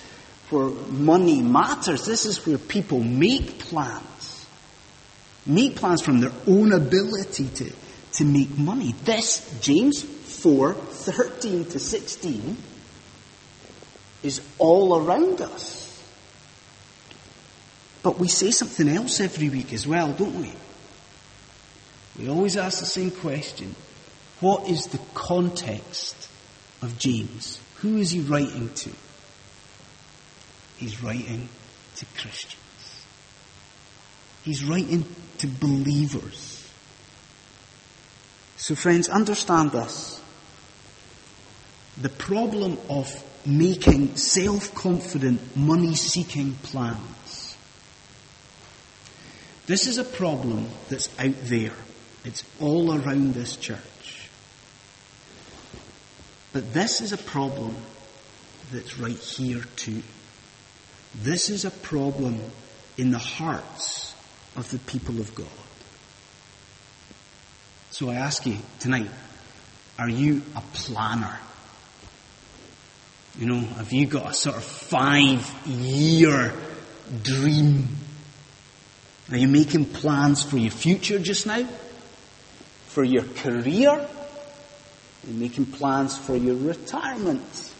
where 0.49 0.69
money 0.69 1.43
matters. 1.43 2.07
This 2.07 2.25
is 2.25 2.43
where 2.43 2.57
people 2.57 3.03
make 3.03 3.59
plans. 3.59 4.47
Make 5.45 5.75
plans 5.75 6.01
from 6.01 6.21
their 6.21 6.33
own 6.47 6.73
ability 6.73 7.49
to, 7.49 7.71
to 8.13 8.25
make 8.25 8.57
money. 8.57 8.95
This, 9.03 9.59
James 9.61 10.03
4, 10.43 10.73
13 10.73 11.65
to 11.67 11.79
16, 11.79 12.57
is 14.23 14.41
all 14.57 15.01
around 15.01 15.39
us. 15.39 16.03
But 18.01 18.19
we 18.19 18.27
say 18.27 18.51
something 18.51 18.89
else 18.89 19.21
every 19.21 19.47
week 19.47 19.71
as 19.71 19.87
well, 19.87 20.11
don't 20.11 20.35
we? 20.35 20.51
We 22.19 22.27
always 22.27 22.57
ask 22.57 22.79
the 22.79 22.85
same 22.85 23.09
question. 23.09 23.73
What 24.41 24.67
is 24.67 24.87
the 24.87 24.99
context 25.13 26.27
of 26.81 26.99
James? 26.99 27.61
Who 27.75 27.95
is 27.95 28.11
he 28.11 28.19
writing 28.19 28.67
to? 28.67 28.91
He's 30.75 31.01
writing 31.01 31.47
to 31.95 32.05
Christians. 32.17 33.05
He's 34.43 34.65
writing 34.65 35.05
to 35.37 35.47
believers. 35.47 36.69
So 38.57 38.75
friends, 38.75 39.07
understand 39.07 39.71
this. 39.71 40.19
The 42.01 42.09
problem 42.09 42.77
of 42.89 43.11
making 43.45 44.15
self-confident, 44.15 45.55
money-seeking 45.55 46.55
plans. 46.63 47.55
This 49.65 49.87
is 49.87 49.97
a 49.97 50.03
problem 50.03 50.67
that's 50.89 51.07
out 51.19 51.35
there. 51.43 51.73
It's 52.25 52.43
all 52.59 52.93
around 52.93 53.33
this 53.33 53.55
church. 53.55 54.29
But 56.51 56.73
this 56.73 57.01
is 57.01 57.13
a 57.13 57.17
problem 57.17 57.75
that's 58.71 58.97
right 58.99 59.17
here 59.17 59.63
too. 59.75 60.03
This 61.15 61.49
is 61.49 61.65
a 61.65 61.71
problem 61.71 62.39
in 62.97 63.11
the 63.11 63.19
hearts 63.19 64.15
of 64.55 64.69
the 64.71 64.79
people 64.79 65.19
of 65.19 65.33
God. 65.35 65.47
So 67.91 68.09
I 68.09 68.15
ask 68.15 68.45
you 68.45 68.57
tonight, 68.79 69.09
are 69.99 70.09
you 70.09 70.41
a 70.55 70.61
planner? 70.73 71.39
You 73.37 73.47
know, 73.47 73.59
have 73.59 73.91
you 73.91 74.05
got 74.05 74.29
a 74.29 74.33
sort 74.33 74.57
of 74.57 74.63
five 74.63 75.49
year 75.65 76.53
dream? 77.23 77.87
Are 79.31 79.37
you 79.37 79.47
making 79.47 79.85
plans 79.85 80.43
for 80.43 80.57
your 80.57 80.71
future 80.71 81.17
just 81.17 81.47
now? 81.47 81.67
For 82.87 83.03
your 83.03 83.23
career? 83.23 83.89
Are 83.89 84.07
you 85.27 85.33
making 85.33 85.67
plans 85.67 86.15
for 86.15 86.35
your 86.35 86.55
retirement? 86.55 87.73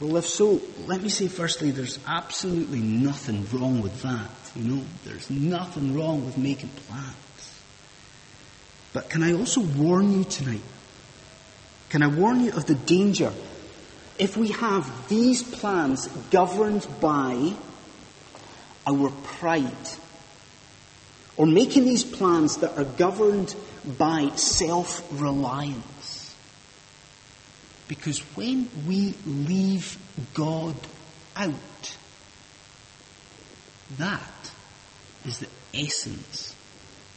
Well, 0.00 0.18
if 0.18 0.26
so, 0.26 0.60
let 0.86 1.02
me 1.02 1.08
say 1.08 1.28
firstly, 1.28 1.70
there's 1.70 1.98
absolutely 2.06 2.80
nothing 2.80 3.46
wrong 3.50 3.80
with 3.80 4.02
that. 4.02 4.30
You 4.54 4.64
know, 4.64 4.84
there's 5.04 5.30
nothing 5.30 5.94
wrong 5.94 6.26
with 6.26 6.36
making 6.36 6.68
plans. 6.86 7.14
But 8.92 9.08
can 9.08 9.22
I 9.22 9.32
also 9.32 9.62
warn 9.62 10.12
you 10.12 10.24
tonight? 10.24 10.60
Can 11.96 12.02
I 12.02 12.08
warn 12.08 12.44
you 12.44 12.52
of 12.52 12.66
the 12.66 12.74
danger 12.74 13.32
if 14.18 14.36
we 14.36 14.48
have 14.48 15.08
these 15.08 15.42
plans 15.42 16.08
governed 16.30 16.86
by 17.00 17.54
our 18.86 19.08
pride? 19.08 19.88
Or 21.38 21.46
making 21.46 21.86
these 21.86 22.04
plans 22.04 22.58
that 22.58 22.76
are 22.76 22.84
governed 22.84 23.56
by 23.96 24.28
self 24.34 25.10
reliance. 25.10 26.36
Because 27.88 28.18
when 28.36 28.68
we 28.86 29.14
leave 29.24 29.96
God 30.34 30.76
out, 31.34 31.96
that 33.96 34.52
is 35.24 35.38
the 35.38 35.48
essence 35.72 36.54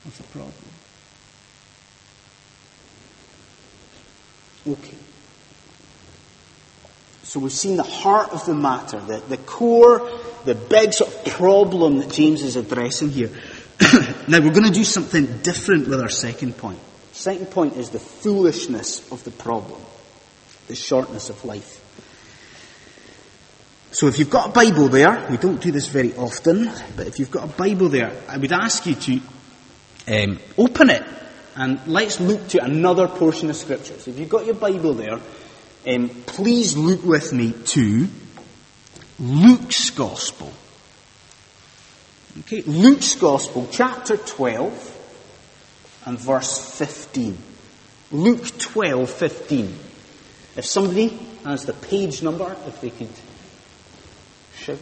of 0.05 0.15
the 0.15 0.23
problem. 0.23 0.53
Okay. 4.67 4.95
So 7.23 7.39
we've 7.39 7.51
seen 7.51 7.77
the 7.77 7.83
heart 7.83 8.31
of 8.31 8.45
the 8.45 8.55
matter, 8.55 8.99
the, 8.99 9.17
the 9.19 9.37
core, 9.37 10.09
the 10.45 10.55
big 10.55 10.93
sort 10.93 11.13
of 11.13 11.25
problem 11.33 11.99
that 11.99 12.09
James 12.11 12.41
is 12.41 12.55
addressing 12.55 13.09
here. 13.09 13.29
now 14.27 14.39
we're 14.39 14.51
going 14.51 14.63
to 14.65 14.71
do 14.71 14.83
something 14.83 15.37
different 15.43 15.87
with 15.87 16.01
our 16.01 16.09
second 16.09 16.57
point. 16.57 16.79
Second 17.11 17.51
point 17.51 17.75
is 17.75 17.91
the 17.91 17.99
foolishness 17.99 19.11
of 19.11 19.23
the 19.23 19.31
problem, 19.31 19.79
the 20.67 20.75
shortness 20.75 21.29
of 21.29 21.45
life. 21.45 21.85
So 23.91 24.07
if 24.07 24.19
you've 24.19 24.29
got 24.29 24.49
a 24.49 24.51
Bible 24.51 24.87
there, 24.87 25.27
we 25.29 25.37
don't 25.37 25.61
do 25.61 25.71
this 25.71 25.87
very 25.87 26.15
often, 26.15 26.71
but 26.95 27.07
if 27.07 27.19
you've 27.19 27.31
got 27.31 27.43
a 27.43 27.53
Bible 27.53 27.89
there, 27.89 28.11
I 28.27 28.37
would 28.37 28.51
ask 28.51 28.85
you 28.85 28.95
to 28.95 29.19
um, 30.07 30.39
open 30.57 30.89
it 30.89 31.03
and 31.55 31.79
let's 31.87 32.19
look 32.19 32.47
to 32.49 32.63
another 32.63 33.07
portion 33.07 33.49
of 33.49 33.55
Scripture. 33.55 33.97
So 33.99 34.11
if 34.11 34.19
you've 34.19 34.29
got 34.29 34.45
your 34.45 34.55
Bible 34.55 34.93
there, 34.93 35.19
um, 35.87 36.09
please 36.25 36.77
look 36.77 37.03
with 37.03 37.33
me 37.33 37.53
to 37.53 38.07
Luke's 39.19 39.89
Gospel. 39.89 40.51
Okay, 42.39 42.61
Luke's 42.61 43.15
Gospel, 43.15 43.67
chapter 43.71 44.17
12 44.17 44.97
and 46.05 46.19
verse 46.19 46.77
15. 46.77 47.37
Luke 48.11 48.57
12, 48.57 49.09
15. 49.09 49.79
If 50.55 50.65
somebody 50.65 51.09
has 51.43 51.65
the 51.65 51.73
page 51.73 52.23
number, 52.23 52.55
if 52.67 52.81
they 52.81 52.89
could 52.89 53.09
shout. 54.55 54.77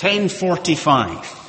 1045. 0.00 1.39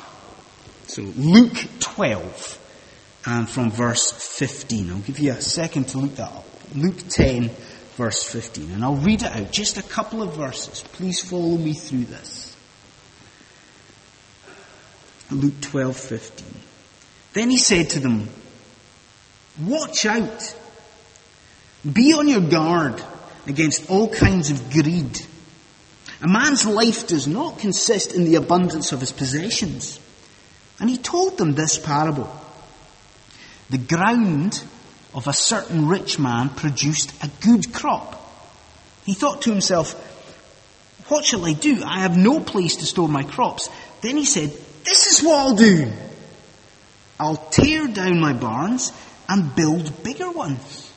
So 0.92 1.00
Luke 1.16 1.56
12 1.80 3.22
and 3.24 3.48
from 3.48 3.70
verse 3.70 4.12
15. 4.12 4.90
I'll 4.90 4.98
give 4.98 5.20
you 5.20 5.32
a 5.32 5.40
second 5.40 5.88
to 5.88 5.98
look 5.98 6.16
that 6.16 6.30
up. 6.30 6.44
Luke 6.74 7.08
10 7.08 7.48
verse 7.96 8.22
15. 8.24 8.72
And 8.72 8.84
I'll 8.84 8.96
read 8.96 9.22
it 9.22 9.34
out. 9.34 9.50
Just 9.50 9.78
a 9.78 9.82
couple 9.82 10.22
of 10.22 10.36
verses. 10.36 10.84
Please 10.92 11.22
follow 11.22 11.56
me 11.56 11.72
through 11.72 12.04
this. 12.04 12.54
Luke 15.30 15.62
12, 15.62 15.96
15. 15.96 16.46
Then 17.32 17.48
he 17.48 17.56
said 17.56 17.88
to 17.88 17.98
them, 17.98 18.28
Watch 19.62 20.04
out. 20.04 20.54
Be 21.90 22.12
on 22.12 22.28
your 22.28 22.42
guard 22.42 23.02
against 23.46 23.88
all 23.88 24.10
kinds 24.10 24.50
of 24.50 24.70
greed. 24.70 25.22
A 26.20 26.28
man's 26.28 26.66
life 26.66 27.06
does 27.06 27.26
not 27.26 27.60
consist 27.60 28.12
in 28.12 28.24
the 28.24 28.34
abundance 28.34 28.92
of 28.92 29.00
his 29.00 29.10
possessions. 29.10 29.98
And 30.80 30.90
he 30.90 30.98
told 30.98 31.38
them 31.38 31.54
this 31.54 31.78
parable. 31.78 32.30
The 33.70 33.78
ground 33.78 34.62
of 35.14 35.26
a 35.26 35.32
certain 35.32 35.88
rich 35.88 36.18
man 36.18 36.48
produced 36.50 37.12
a 37.22 37.30
good 37.40 37.72
crop. 37.72 38.18
He 39.04 39.14
thought 39.14 39.42
to 39.42 39.50
himself, 39.50 39.94
what 41.08 41.24
shall 41.24 41.44
I 41.44 41.52
do? 41.52 41.82
I 41.84 42.00
have 42.00 42.16
no 42.16 42.40
place 42.40 42.76
to 42.76 42.86
store 42.86 43.08
my 43.08 43.22
crops. 43.22 43.68
Then 44.00 44.16
he 44.16 44.24
said, 44.24 44.50
this 44.84 45.06
is 45.06 45.22
what 45.22 45.38
I'll 45.38 45.56
do. 45.56 45.92
I'll 47.20 47.36
tear 47.36 47.86
down 47.86 48.20
my 48.20 48.32
barns 48.32 48.92
and 49.28 49.54
build 49.54 50.02
bigger 50.02 50.30
ones. 50.30 50.90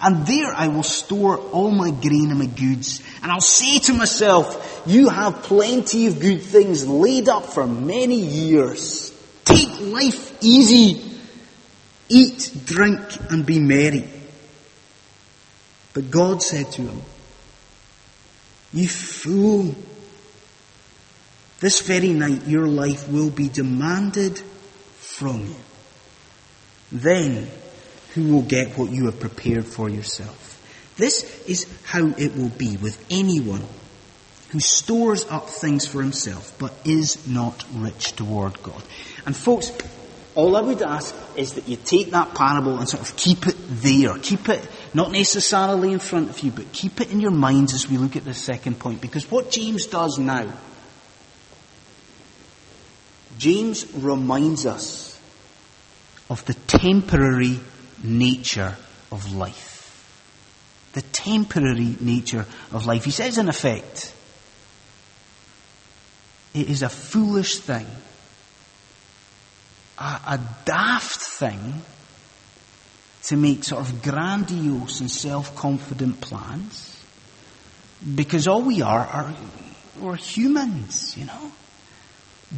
And 0.00 0.26
there 0.26 0.52
I 0.54 0.68
will 0.68 0.84
store 0.84 1.38
all 1.38 1.70
my 1.70 1.90
grain 1.90 2.30
and 2.30 2.38
my 2.38 2.46
goods. 2.46 3.02
And 3.22 3.32
I'll 3.32 3.40
say 3.40 3.80
to 3.80 3.92
myself, 3.92 4.82
you 4.86 5.08
have 5.08 5.42
plenty 5.42 6.06
of 6.06 6.20
good 6.20 6.40
things 6.42 6.86
laid 6.86 7.28
up 7.28 7.46
for 7.46 7.66
many 7.66 8.20
years. 8.20 9.12
Life 9.80 10.42
easy. 10.42 11.18
Eat, 12.08 12.52
drink, 12.64 13.00
and 13.30 13.44
be 13.44 13.58
merry. 13.58 14.08
But 15.92 16.10
God 16.10 16.42
said 16.42 16.70
to 16.72 16.82
him, 16.82 17.02
You 18.72 18.88
fool. 18.88 19.74
This 21.60 21.80
very 21.80 22.10
night 22.10 22.46
your 22.46 22.68
life 22.68 23.08
will 23.08 23.30
be 23.30 23.48
demanded 23.48 24.38
from 24.96 25.40
you. 25.40 25.56
Then 26.92 27.48
who 28.14 28.32
will 28.32 28.42
get 28.42 28.78
what 28.78 28.90
you 28.90 29.06
have 29.06 29.20
prepared 29.20 29.66
for 29.66 29.88
yourself? 29.88 30.54
This 30.96 31.46
is 31.48 31.66
how 31.84 32.06
it 32.16 32.36
will 32.36 32.48
be 32.48 32.76
with 32.76 33.04
anyone 33.10 33.64
who 34.50 34.60
stores 34.60 35.26
up 35.26 35.48
things 35.48 35.86
for 35.86 36.00
himself 36.00 36.54
but 36.58 36.72
is 36.84 37.28
not 37.28 37.64
rich 37.74 38.12
toward 38.12 38.62
God. 38.62 38.82
And 39.26 39.36
folks, 39.36 39.72
all 40.34 40.56
I 40.56 40.60
would 40.60 40.82
ask 40.82 41.14
is 41.36 41.54
that 41.54 41.68
you 41.68 41.76
take 41.76 42.12
that 42.12 42.34
parable 42.34 42.78
and 42.78 42.88
sort 42.88 43.02
of 43.02 43.16
keep 43.16 43.46
it 43.46 43.56
there. 43.58 44.16
Keep 44.18 44.48
it 44.48 44.68
not 44.94 45.10
necessarily 45.10 45.92
in 45.92 45.98
front 45.98 46.30
of 46.30 46.38
you, 46.40 46.50
but 46.50 46.72
keep 46.72 47.00
it 47.00 47.10
in 47.10 47.20
your 47.20 47.32
minds 47.32 47.74
as 47.74 47.88
we 47.88 47.98
look 47.98 48.16
at 48.16 48.24
the 48.24 48.34
second 48.34 48.78
point. 48.78 49.00
Because 49.00 49.30
what 49.30 49.50
James 49.50 49.86
does 49.86 50.18
now, 50.18 50.50
James 53.36 53.92
reminds 53.94 54.64
us 54.64 55.20
of 56.30 56.44
the 56.44 56.54
temporary 56.54 57.58
nature 58.02 58.76
of 59.10 59.32
life. 59.32 59.74
The 60.92 61.02
temporary 61.02 61.96
nature 62.00 62.46
of 62.72 62.86
life. 62.86 63.04
He 63.04 63.10
says 63.10 63.38
in 63.38 63.48
effect, 63.48 64.14
it 66.54 66.68
is 66.68 66.82
a 66.82 66.88
foolish 66.88 67.58
thing 67.58 67.86
a, 69.98 70.20
a 70.26 70.40
daft 70.64 71.20
thing 71.20 71.82
to 73.24 73.36
make 73.36 73.64
sort 73.64 73.82
of 73.82 74.02
grandiose 74.02 75.00
and 75.00 75.10
self-confident 75.10 76.20
plans 76.20 77.04
because 78.14 78.46
all 78.46 78.62
we 78.62 78.80
are 78.80 79.00
are 79.06 79.34
we're 80.00 80.16
humans, 80.16 81.16
you 81.16 81.24
know. 81.24 81.52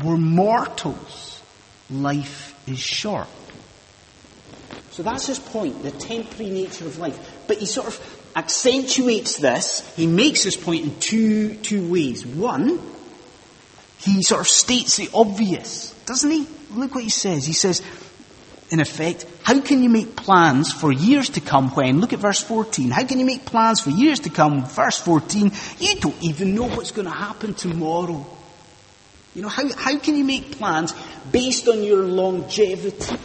We're 0.05 0.19
mortals. 0.19 1.43
Life 1.91 2.55
is 2.69 2.79
short. 2.79 3.29
So 4.91 5.03
that's 5.03 5.27
his 5.27 5.39
point, 5.39 5.83
the 5.83 5.91
temporary 5.91 6.51
nature 6.51 6.87
of 6.87 6.99
life. 6.99 7.45
But 7.49 7.59
he 7.59 7.67
sort 7.67 7.89
of 7.89 8.31
accentuates 8.37 9.39
this, 9.39 9.95
he 9.97 10.07
makes 10.07 10.43
his 10.43 10.57
point 10.57 10.85
in 10.85 11.01
two, 11.01 11.55
two 11.57 11.91
ways. 11.91 12.25
One, 12.25 12.79
he 14.03 14.23
sort 14.23 14.41
of 14.41 14.49
states 14.49 14.97
the 14.97 15.11
obvious, 15.13 15.93
doesn't 16.07 16.31
he? 16.31 16.47
Look 16.73 16.95
what 16.95 17.05
he 17.05 17.11
says. 17.11 17.45
He 17.45 17.53
says, 17.53 17.83
in 18.71 18.81
effect, 18.81 19.27
how 19.43 19.61
can 19.61 19.83
you 19.83 19.89
make 19.89 20.17
plans 20.17 20.73
for 20.73 20.93
years 20.93 21.31
to 21.31 21.41
come 21.41 21.71
when? 21.71 22.01
Look 22.01 22.13
at 22.13 22.21
verse 22.21 22.41
14. 22.41 22.91
How 22.91 23.05
can 23.05 23.19
you 23.19 23.27
make 23.27 23.45
plans 23.45 23.81
for 23.81 23.91
years 23.91 24.21
to 24.21 24.31
come? 24.31 24.65
Verse 24.65 24.99
14, 24.99 25.51
you 25.79 25.97
don't 25.97 26.23
even 26.23 26.55
know 26.55 26.69
what's 26.69 26.93
going 26.93 27.07
to 27.07 27.15
happen 27.15 27.55
tomorrow. 27.55 28.25
You 29.35 29.43
know, 29.43 29.49
how, 29.49 29.69
how 29.75 29.99
can 29.99 30.17
you 30.17 30.25
make 30.25 30.53
plans 30.53 30.95
based 31.31 31.69
on 31.69 31.83
your 31.83 32.05
longevity? 32.05 33.17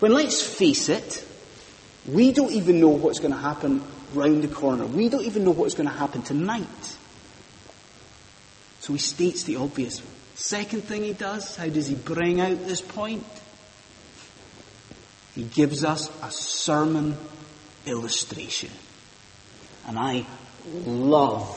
When 0.00 0.12
let's 0.12 0.42
face 0.42 0.88
it, 0.88 1.24
we 2.06 2.32
don't 2.32 2.52
even 2.52 2.80
know 2.80 2.88
what's 2.88 3.20
going 3.20 3.32
to 3.32 3.38
happen 3.38 3.82
round 4.14 4.42
the 4.42 4.48
corner. 4.48 4.86
We 4.86 5.08
don't 5.08 5.24
even 5.24 5.44
know 5.44 5.52
what's 5.52 5.74
going 5.74 5.88
to 5.88 5.94
happen 5.94 6.22
tonight. 6.22 6.96
So 8.82 8.94
he 8.94 8.98
states 8.98 9.44
the 9.44 9.56
obvious. 9.56 10.02
Second 10.34 10.82
thing 10.82 11.04
he 11.04 11.12
does, 11.12 11.54
how 11.54 11.68
does 11.68 11.86
he 11.86 11.94
bring 11.94 12.40
out 12.40 12.66
this 12.66 12.80
point? 12.80 13.24
He 15.36 15.44
gives 15.44 15.84
us 15.84 16.10
a 16.20 16.32
sermon 16.32 17.16
illustration. 17.86 18.70
And 19.86 19.96
I 19.96 20.26
love 20.84 21.56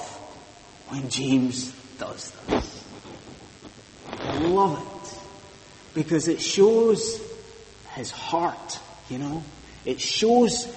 when 0.89 1.09
James 1.09 1.71
does 1.97 2.29
this. 2.47 2.85
I 4.07 4.37
love 4.37 4.79
it 4.79 5.19
because 5.95 6.27
it 6.27 6.39
shows 6.39 7.19
his 7.95 8.11
heart, 8.11 8.79
you 9.09 9.17
know. 9.17 9.43
It 9.83 9.99
shows 9.99 10.71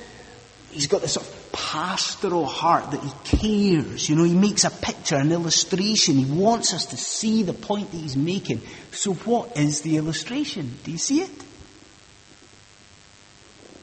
he's 0.71 0.87
got 0.87 1.03
this 1.03 1.13
sort 1.13 1.27
of 1.27 1.38
pastoral 1.53 2.47
heart 2.47 2.91
that 2.91 3.01
he 3.03 3.11
cares. 3.25 4.09
You 4.09 4.17
know, 4.17 4.25
he 4.25 4.35
makes 4.35 4.65
a 4.65 4.71
picture, 4.71 5.17
an 5.17 5.33
illustration. 5.33 6.17
He 6.17 6.31
wants 6.31 6.75
us 6.75 6.87
to 6.87 6.97
see 6.97 7.43
the 7.43 7.53
point 7.53 7.91
that 7.91 7.97
he's 7.97 8.17
making. 8.17 8.63
So 8.93 9.15
what 9.15 9.57
is 9.57 9.81
the 9.83 9.97
illustration? 9.97 10.79
Do 10.85 10.91
you 10.91 10.99
see 10.99 11.23
it? 11.23 11.31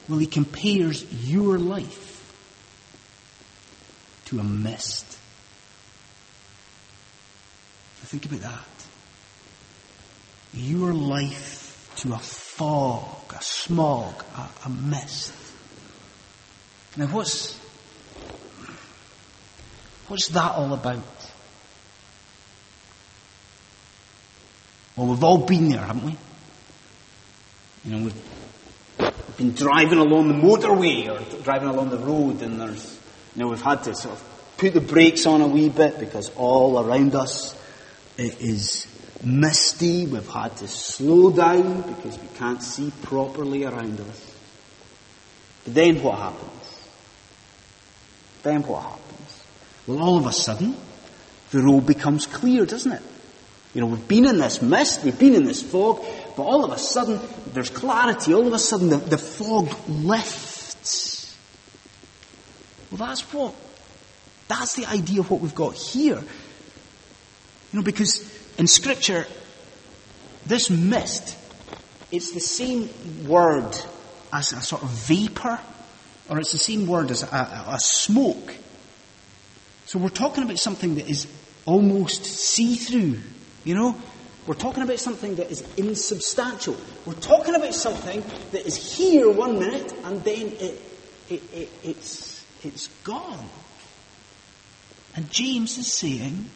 Well, 0.08 0.20
he 0.20 0.28
compares 0.28 1.04
your 1.28 1.58
life 1.58 2.12
to 4.26 4.40
a 4.40 4.44
mist. 4.44 5.06
Think 8.06 8.26
about 8.26 8.42
that. 8.42 8.66
Your 10.54 10.94
life 10.94 11.92
to 11.98 12.14
a 12.14 12.20
fog, 12.20 13.34
a 13.34 13.42
smog, 13.42 14.24
a, 14.38 14.50
a 14.66 14.70
mist. 14.70 15.34
Now 16.98 17.08
what's, 17.08 17.60
what's 20.08 20.28
that 20.30 20.52
all 20.54 20.74
about? 20.74 21.00
Well, 24.96 25.08
we've 25.08 25.24
all 25.24 25.40
been 25.40 25.70
there, 25.70 25.82
haven't 25.82 26.06
we? 26.06 26.18
You 27.84 27.92
know, 27.92 28.06
we've 28.06 29.38
been 29.38 29.52
driving 29.52 30.00
along 30.00 30.30
the 30.30 30.36
motorway 30.36 31.10
or 31.10 31.44
driving 31.44 31.68
along 31.68 31.90
the 31.90 32.00
road 32.00 32.42
and 32.42 32.62
there's, 32.62 33.00
you 33.36 33.42
know, 33.42 33.50
we've 33.50 33.62
had 33.62 33.84
to 33.84 33.94
sort 33.94 34.16
of 34.16 34.54
put 34.58 34.74
the 34.74 34.80
brakes 34.82 35.26
on 35.26 35.42
a 35.42 35.48
wee 35.48 35.68
bit 35.68 36.00
because 36.00 36.32
all 36.38 36.80
around 36.80 37.14
us 37.14 37.62
it 38.18 38.40
is 38.42 38.88
misty. 39.22 40.06
We've 40.06 40.28
had 40.30 40.56
to 40.58 40.68
slow 40.70 41.32
down 41.32 41.82
because 41.82 42.18
we 42.18 42.28
can't 42.38 42.64
see 42.64 42.92
properly 43.02 43.66
around 43.66 44.00
us. 44.00 44.36
But 45.66 45.74
then 45.74 46.02
what 46.02 46.20
happens? 46.20 46.65
Then 48.46 48.62
what 48.62 48.84
happens? 48.84 49.44
Well, 49.88 50.04
all 50.04 50.18
of 50.20 50.28
a 50.28 50.32
sudden, 50.32 50.78
the 51.50 51.64
road 51.64 51.88
becomes 51.88 52.28
clear, 52.28 52.68
doesn't 52.68 52.92
it? 52.92 53.02
You 53.74 53.82
know, 53.82 53.88
we've 53.88 54.08
been 54.08 54.28
in 54.28 54.38
this 54.38 54.62
mist, 54.62 55.04
we've 55.04 55.18
been 55.18 55.34
in 55.34 55.46
this 55.46 55.64
fog, 55.64 56.06
but 56.38 56.44
all 56.44 56.64
of 56.64 56.72
a 56.72 56.78
sudden, 56.78 57.20
there's 57.54 57.72
clarity. 57.72 58.36
All 58.36 58.46
of 58.46 58.54
a 58.54 58.60
sudden, 58.60 58.90
the, 58.90 58.98
the 58.98 59.18
fog 59.18 59.76
lifts. 59.90 61.36
Well, 62.92 63.00
that's 63.00 63.34
what, 63.34 63.56
that's 64.48 64.76
the 64.76 64.86
idea 64.86 65.22
of 65.22 65.32
what 65.32 65.42
we've 65.42 65.56
got 65.56 65.74
here. 65.74 66.20
You 66.20 67.80
know, 67.80 67.82
because 67.82 68.22
in 68.60 68.68
Scripture, 68.68 69.26
this 70.46 70.70
mist, 70.70 71.36
it's 72.12 72.32
the 72.32 72.40
same 72.40 72.90
word 73.28 73.76
as 74.32 74.54
a 74.54 74.62
sort 74.62 74.84
of 74.84 74.90
vapor, 74.90 75.60
or 76.30 76.40
it's 76.40 76.52
the 76.52 76.58
same 76.58 76.88
word 76.88 77.12
as 77.12 77.24
a, 77.24 77.66
a 77.68 77.78
smoke. 77.80 78.56
So 79.86 80.00
we're 80.00 80.10
talking 80.10 80.44
about 80.44 80.58
something 80.58 80.96
that 80.96 81.10
is 81.10 81.28
almost 81.66 82.26
see-through, 82.26 83.20
you 83.64 83.76
know? 83.76 83.96
We're 84.48 84.54
talking 84.54 84.84
about 84.84 85.00
something 85.00 85.36
that 85.36 85.50
is 85.50 85.64
insubstantial. 85.76 86.78
We're 87.06 87.14
talking 87.14 87.56
about 87.56 87.74
something 87.74 88.24
that 88.52 88.66
is 88.66 88.96
here 88.96 89.30
one 89.30 89.58
minute 89.58 89.94
and 90.04 90.24
then 90.24 90.48
it, 90.60 90.82
it, 91.30 91.54
it, 91.54 91.70
it's, 91.84 92.46
it's 92.64 92.88
gone. 93.04 93.50
And 95.16 95.32
James 95.32 95.78
is 95.78 95.92
saying, 95.92 96.50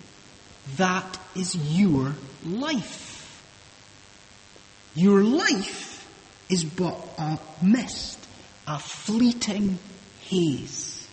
that 0.77 1.19
is 1.35 1.55
your 1.55 2.13
life. 2.45 3.41
Your 4.95 5.23
life 5.23 6.07
is 6.49 6.63
but 6.63 6.95
a 7.17 7.39
mist, 7.63 8.18
a 8.69 8.77
fleeting 8.77 9.79
haze. 10.21 11.07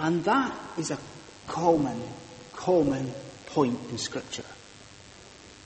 And 0.00 0.24
that 0.24 0.58
is 0.78 0.90
a 0.90 0.98
common, 1.46 2.02
common 2.54 3.12
point 3.46 3.78
in 3.90 3.98
Scripture. 3.98 4.44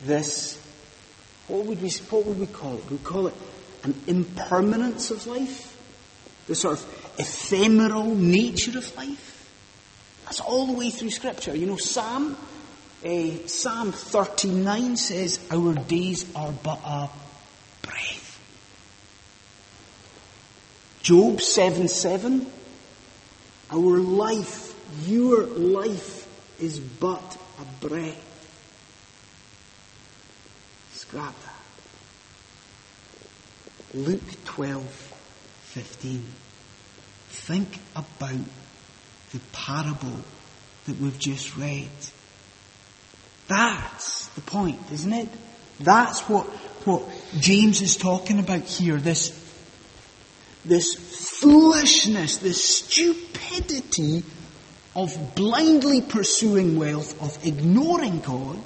This, 0.03 0.61
what 1.47 1.65
would 1.65 1.81
we, 1.81 1.91
what 1.91 2.27
would 2.27 2.41
we 2.41 2.47
call 2.47 2.75
it? 2.77 2.91
We 2.91 2.99
call 2.99 3.29
it 3.29 3.35
an 3.85 3.95
impermanence 4.09 5.13
of 5.13 5.27
life, 5.29 5.77
the 6.49 6.57
sort 6.57 6.79
of 6.79 7.15
ephemeral 7.19 8.15
nature 8.15 8.77
of 8.77 8.97
life. 8.97 9.49
That's 10.25 10.41
all 10.41 10.67
the 10.67 10.73
way 10.73 10.91
through 10.91 11.11
Scripture. 11.11 11.57
You 11.57 11.67
know, 11.67 11.77
Psalm, 11.77 12.37
uh, 13.05 13.47
Psalm 13.47 13.93
39 13.93 14.97
says, 14.97 15.39
Our 15.53 15.75
days 15.75 16.35
are 16.35 16.53
but 16.53 16.81
a 16.85 17.11
breath. 17.83 18.30
Job 21.03 21.41
7 21.41 21.89
7, 21.89 22.47
Our 23.71 23.99
life, 23.99 24.75
your 25.09 25.45
life 25.45 26.27
is 26.61 26.79
but 26.79 27.39
a 27.59 27.87
breath. 27.87 28.27
Scrap 30.93 31.35
that. 31.43 31.61
Luke 33.95 34.45
12 34.45 34.85
15. 34.85 36.25
Think 37.29 37.79
about 37.95 38.45
the 39.33 39.41
parable 39.53 40.19
that 40.87 41.01
we've 41.01 41.19
just 41.19 41.57
read. 41.57 41.89
That's 43.49 44.29
the 44.29 44.41
point, 44.41 44.81
isn't 44.93 45.13
it? 45.13 45.29
That's 45.81 46.21
what, 46.29 46.47
what 46.85 47.03
James 47.39 47.81
is 47.83 47.97
talking 47.97 48.39
about 48.39 48.63
here. 48.63 48.97
This, 48.97 49.31
this 50.65 50.95
foolishness, 50.95 52.39
this 52.39 52.63
stupidity 52.63 54.23
of 54.95 55.35
blindly 55.35 56.01
pursuing 56.01 56.79
wealth, 56.79 57.21
of 57.23 57.47
ignoring 57.47 58.21
God, 58.21 58.63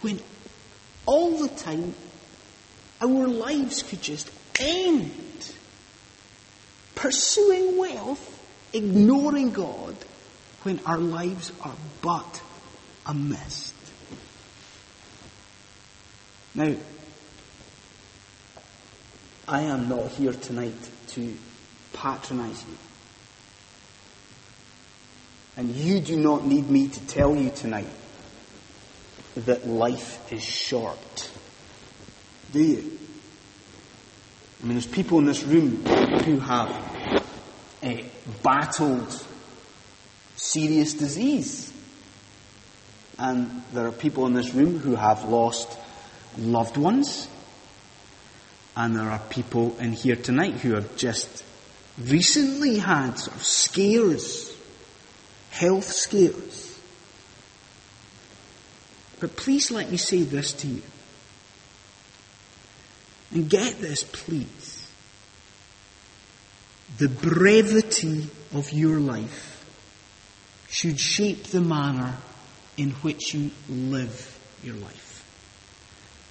when 0.00 0.20
all 1.06 1.38
the 1.38 1.48
time 1.48 1.94
our 3.00 3.28
lives 3.28 3.82
could 3.82 4.00
just 4.00 4.30
end. 4.58 5.12
Pursuing 6.94 7.76
wealth 7.76 8.30
ignoring 8.74 9.50
God 9.50 9.96
when 10.64 10.80
our 10.84 10.98
lives 10.98 11.52
are 11.62 11.76
but 12.02 12.42
a 13.06 13.14
mist. 13.14 13.74
Now, 16.54 16.74
I 19.46 19.62
am 19.62 19.88
not 19.88 20.08
here 20.08 20.32
tonight 20.32 20.90
to 21.08 21.36
patronize 21.92 22.64
you. 22.66 22.76
And 25.56 25.70
you 25.70 26.00
do 26.00 26.16
not 26.16 26.46
need 26.46 26.68
me 26.68 26.88
to 26.88 27.06
tell 27.06 27.36
you 27.36 27.50
tonight 27.50 27.86
that 29.36 29.66
life 29.66 30.32
is 30.32 30.42
short. 30.42 31.30
Do 32.52 32.62
you? 32.62 32.98
I 34.62 34.66
mean, 34.66 34.74
there's 34.74 34.86
people 34.86 35.18
in 35.18 35.26
this 35.26 35.42
room 35.44 35.84
who 35.84 36.38
have 36.40 36.70
uh, 37.82 37.96
battled 38.42 39.26
serious 40.36 40.94
disease. 40.94 41.70
And 43.18 43.62
there 43.72 43.86
are 43.86 43.92
people 43.92 44.26
in 44.26 44.32
this 44.32 44.54
room 44.54 44.78
who 44.78 44.94
have 44.96 45.24
lost 45.24 45.78
loved 46.38 46.78
ones. 46.78 47.28
And 48.76 48.96
there 48.96 49.08
are 49.08 49.20
people 49.30 49.76
in 49.78 49.92
here 49.92 50.16
tonight 50.16 50.54
who 50.54 50.74
have 50.74 50.96
just 50.96 51.44
recently 51.98 52.78
had 52.78 53.18
sort 53.18 53.36
of 53.36 53.42
scares, 53.44 54.56
health 55.50 55.84
scares. 55.84 56.78
But 59.20 59.36
please 59.36 59.70
let 59.70 59.90
me 59.90 59.96
say 59.96 60.22
this 60.22 60.52
to 60.52 60.66
you. 60.66 60.82
And 63.30 63.48
get 63.48 63.78
this, 63.80 64.02
please. 64.02 64.86
The 66.98 67.08
brevity 67.08 68.28
of 68.52 68.72
your 68.72 68.98
life 68.98 69.50
should 70.68 70.98
shape 70.98 71.44
the 71.44 71.60
manner 71.60 72.16
in 72.76 72.90
which 72.90 73.34
you 73.34 73.50
live 73.68 74.38
your 74.62 74.74
life. 74.74 75.24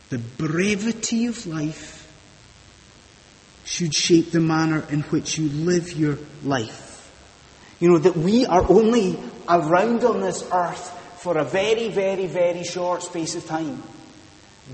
The 0.10 0.20
brevity 0.20 1.26
of 1.28 1.46
life 1.48 2.03
should 3.74 3.96
shape 3.96 4.30
the 4.30 4.40
manner 4.40 4.86
in 4.92 5.02
which 5.04 5.40
you 5.40 5.50
live 5.50 5.92
your 5.94 6.20
life. 6.44 7.12
You 7.80 7.90
know, 7.90 7.98
that 7.98 8.16
we 8.16 8.46
are 8.46 8.64
only 8.70 9.18
around 9.50 10.04
on 10.04 10.22
this 10.22 10.48
earth 10.54 10.92
for 11.18 11.40
a 11.40 11.44
very, 11.44 11.90
very, 11.90 12.28
very 12.28 12.64
short 12.64 13.02
space 13.02 13.34
of 13.34 13.48
time. 13.48 13.82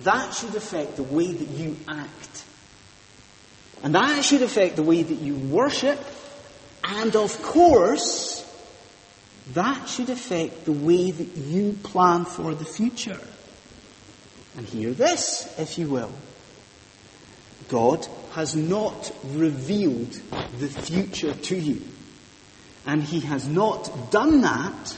That 0.03 0.33
should 0.33 0.53
affect 0.53 0.97
the 0.97 1.03
way 1.03 1.31
that 1.31 1.47
you 1.47 1.77
act 1.87 2.43
And 3.83 3.95
that 3.95 4.25
should 4.25 4.41
affect 4.41 4.75
the 4.75 4.83
way 4.83 5.01
that 5.01 5.19
you 5.19 5.35
worship. 5.35 5.97
And 6.83 7.15
of 7.15 7.41
course, 7.41 8.45
that 9.53 9.87
should 9.87 10.09
affect 10.09 10.65
the 10.65 10.73
way 10.73 11.11
that 11.11 11.37
you 11.37 11.77
plan 11.83 12.25
for 12.25 12.53
the 12.53 12.65
future. 12.65 13.21
And 14.57 14.65
hear 14.65 14.91
this, 14.91 15.55
if 15.57 15.77
you 15.77 15.87
will. 15.87 16.11
God 17.69 18.05
has 18.31 18.55
not 18.55 19.11
revealed 19.25 20.11
the 20.59 20.67
future 20.67 21.33
to 21.33 21.55
you. 21.55 21.81
And 22.85 23.03
He 23.03 23.21
has 23.21 23.47
not 23.47 24.11
done 24.11 24.41
that 24.41 24.97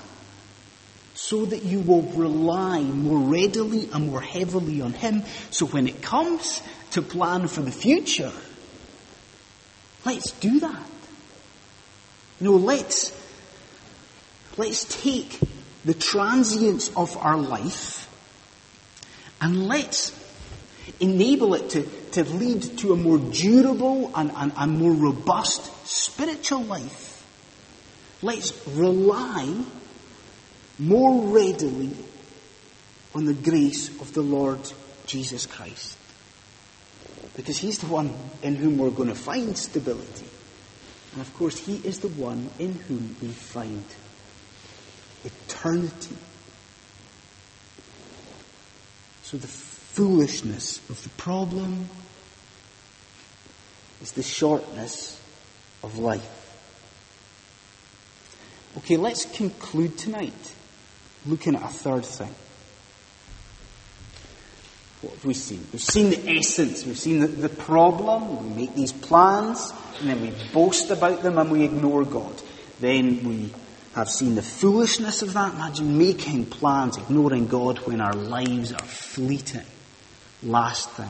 so 1.13 1.45
that 1.45 1.63
you 1.63 1.79
will 1.79 2.01
rely 2.01 2.81
more 2.81 3.19
readily 3.19 3.89
and 3.93 4.07
more 4.07 4.21
heavily 4.21 4.81
on 4.81 4.93
Him. 4.93 5.23
So 5.49 5.65
when 5.67 5.87
it 5.87 6.01
comes 6.01 6.61
to 6.91 7.01
plan 7.01 7.47
for 7.47 7.61
the 7.61 7.71
future, 7.71 8.31
let's 10.05 10.31
do 10.31 10.59
that. 10.61 10.85
No, 12.39 12.53
let's, 12.53 13.11
let's 14.57 15.01
take 15.01 15.39
the 15.85 15.93
transience 15.93 16.89
of 16.95 17.15
our 17.17 17.37
life 17.37 18.09
and 19.39 19.67
let's 19.67 20.11
enable 20.99 21.53
it 21.55 21.69
to, 21.71 21.87
to 22.13 22.23
lead 22.23 22.61
to 22.79 22.93
a 22.93 22.95
more 22.95 23.17
durable 23.17 24.11
and, 24.15 24.31
and, 24.35 24.51
and 24.55 24.77
more 24.77 24.91
robust 24.91 25.87
spiritual 25.87 26.61
life. 26.61 27.25
Let's 28.21 28.67
rely 28.67 29.63
more 30.77 31.27
readily 31.27 31.91
on 33.13 33.25
the 33.25 33.33
grace 33.33 33.89
of 34.01 34.13
the 34.13 34.21
Lord 34.21 34.59
Jesus 35.05 35.45
Christ. 35.45 35.97
Because 37.35 37.57
He's 37.57 37.79
the 37.79 37.87
one 37.87 38.13
in 38.41 38.55
whom 38.55 38.77
we're 38.77 38.89
going 38.89 39.09
to 39.09 39.15
find 39.15 39.57
stability. 39.57 40.25
And 41.13 41.21
of 41.21 41.33
course, 41.35 41.57
He 41.57 41.75
is 41.77 41.99
the 41.99 42.07
one 42.09 42.49
in 42.59 42.73
whom 42.73 43.15
we 43.21 43.29
find 43.29 43.83
eternity. 45.23 46.15
So 49.23 49.37
the 49.37 49.47
foolishness 49.47 50.77
of 50.89 51.01
the 51.03 51.09
problem 51.09 51.89
is 54.01 54.11
the 54.13 54.23
shortness 54.23 55.19
of 55.83 55.97
life. 55.99 56.37
Okay, 58.77 58.97
let's 58.97 59.25
conclude 59.25 59.97
tonight 59.97 60.53
looking 61.25 61.55
at 61.55 61.63
a 61.63 61.67
third 61.67 62.05
thing. 62.05 62.33
What 65.01 65.13
have 65.13 65.25
we 65.25 65.33
seen? 65.33 65.65
We've 65.71 65.81
seen 65.81 66.11
the 66.11 66.37
essence, 66.37 66.85
we've 66.85 66.97
seen 66.97 67.19
the, 67.19 67.27
the 67.27 67.49
problem, 67.49 68.55
we 68.55 68.65
make 68.65 68.75
these 68.75 68.91
plans, 68.91 69.73
and 69.99 70.09
then 70.09 70.21
we 70.21 70.31
boast 70.53 70.91
about 70.91 71.23
them 71.23 71.37
and 71.37 71.51
we 71.51 71.63
ignore 71.63 72.05
God. 72.05 72.39
Then 72.79 73.23
we 73.23 73.53
have 73.93 74.09
seen 74.09 74.35
the 74.35 74.41
foolishness 74.41 75.21
of 75.21 75.33
that. 75.33 75.53
Imagine 75.53 75.97
making 75.97 76.45
plans, 76.45 76.97
ignoring 76.97 77.47
God 77.47 77.79
when 77.79 77.99
our 77.99 78.13
lives 78.13 78.71
are 78.73 78.85
fleeting. 78.85 79.65
Last 80.43 80.89
thing, 80.91 81.09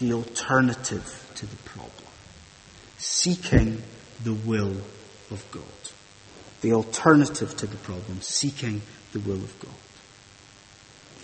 the 0.00 0.12
alternative 0.12 1.30
to 1.36 1.46
the 1.46 1.56
problem. 1.56 1.92
Seeking 2.98 3.82
the 4.24 4.32
will 4.32 4.76
of 5.30 5.44
God. 5.50 5.62
The 6.62 6.72
alternative 6.72 7.56
to 7.58 7.66
the 7.66 7.76
problem, 7.78 8.20
seeking 8.20 8.82
the 9.12 9.20
will 9.20 9.42
of 9.42 9.60
God. 9.60 9.72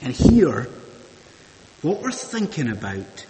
And 0.03 0.12
here, 0.12 0.69
what 1.83 2.03
we're 2.03 2.11
thinking 2.11 2.71
about 2.71 3.27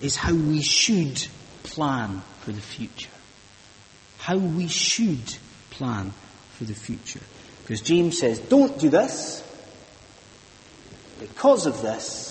is 0.00 0.16
how 0.16 0.34
we 0.34 0.62
should 0.62 1.26
plan 1.62 2.22
for 2.40 2.52
the 2.52 2.60
future. 2.60 3.10
How 4.18 4.36
we 4.36 4.68
should 4.68 5.36
plan 5.70 6.12
for 6.52 6.64
the 6.64 6.74
future. 6.74 7.20
Because 7.62 7.80
James 7.80 8.18
says, 8.18 8.38
don't 8.38 8.78
do 8.78 8.88
this. 8.88 9.42
Because 11.18 11.66
of 11.66 11.82
this, 11.82 12.27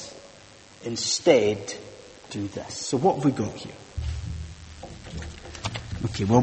instead, 0.88 1.73
do 2.30 2.47
this. 2.47 2.78
So 2.78 2.97
what 2.97 3.15
have 3.15 3.26
we 3.26 3.32
got 3.32 3.54
here? 3.54 3.73
Okay, 6.06 6.23
well, 6.23 6.41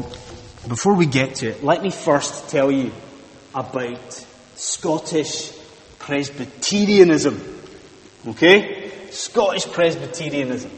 before 0.67 0.93
we 0.93 1.07
get 1.07 1.35
to 1.35 1.49
it, 1.49 1.63
let 1.63 1.81
me 1.81 1.89
first 1.89 2.49
tell 2.49 2.71
you 2.71 2.91
about 3.53 4.25
Scottish 4.55 5.51
Presbyterianism. 5.99 7.41
Okay? 8.27 8.91
Scottish 9.09 9.65
Presbyterianism. 9.65 10.71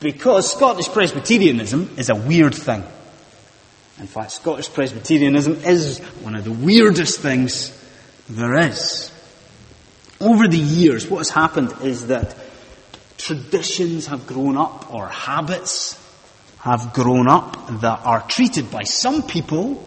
Because 0.00 0.52
Scottish 0.52 0.88
Presbyterianism 0.88 1.94
is 1.96 2.10
a 2.10 2.14
weird 2.14 2.54
thing. 2.54 2.84
In 3.98 4.06
fact, 4.06 4.32
Scottish 4.32 4.70
Presbyterianism 4.72 5.64
is 5.64 6.00
one 6.20 6.34
of 6.34 6.44
the 6.44 6.52
weirdest 6.52 7.20
things 7.20 7.72
there 8.28 8.56
is. 8.68 9.10
Over 10.20 10.48
the 10.48 10.58
years, 10.58 11.08
what 11.08 11.18
has 11.18 11.30
happened 11.30 11.74
is 11.82 12.06
that 12.06 12.36
traditions 13.18 14.06
have 14.06 14.26
grown 14.26 14.56
up, 14.56 14.92
or 14.92 15.08
habits 15.08 16.02
have 16.58 16.92
grown 16.92 17.28
up, 17.28 17.80
that 17.80 18.00
are 18.04 18.26
treated 18.28 18.70
by 18.70 18.84
some 18.84 19.22
people 19.22 19.86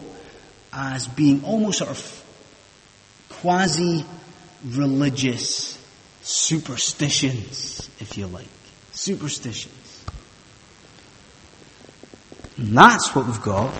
as 0.72 1.08
being 1.08 1.44
almost 1.44 1.78
sort 1.78 1.90
of 1.90 2.24
quasi 3.28 4.04
religious 4.66 5.78
superstitions, 6.22 7.88
if 7.98 8.16
you 8.16 8.26
like. 8.26 8.46
Superstitions. 8.92 10.04
And 12.56 12.76
that's 12.76 13.14
what 13.14 13.26
we've 13.26 13.42
got 13.42 13.74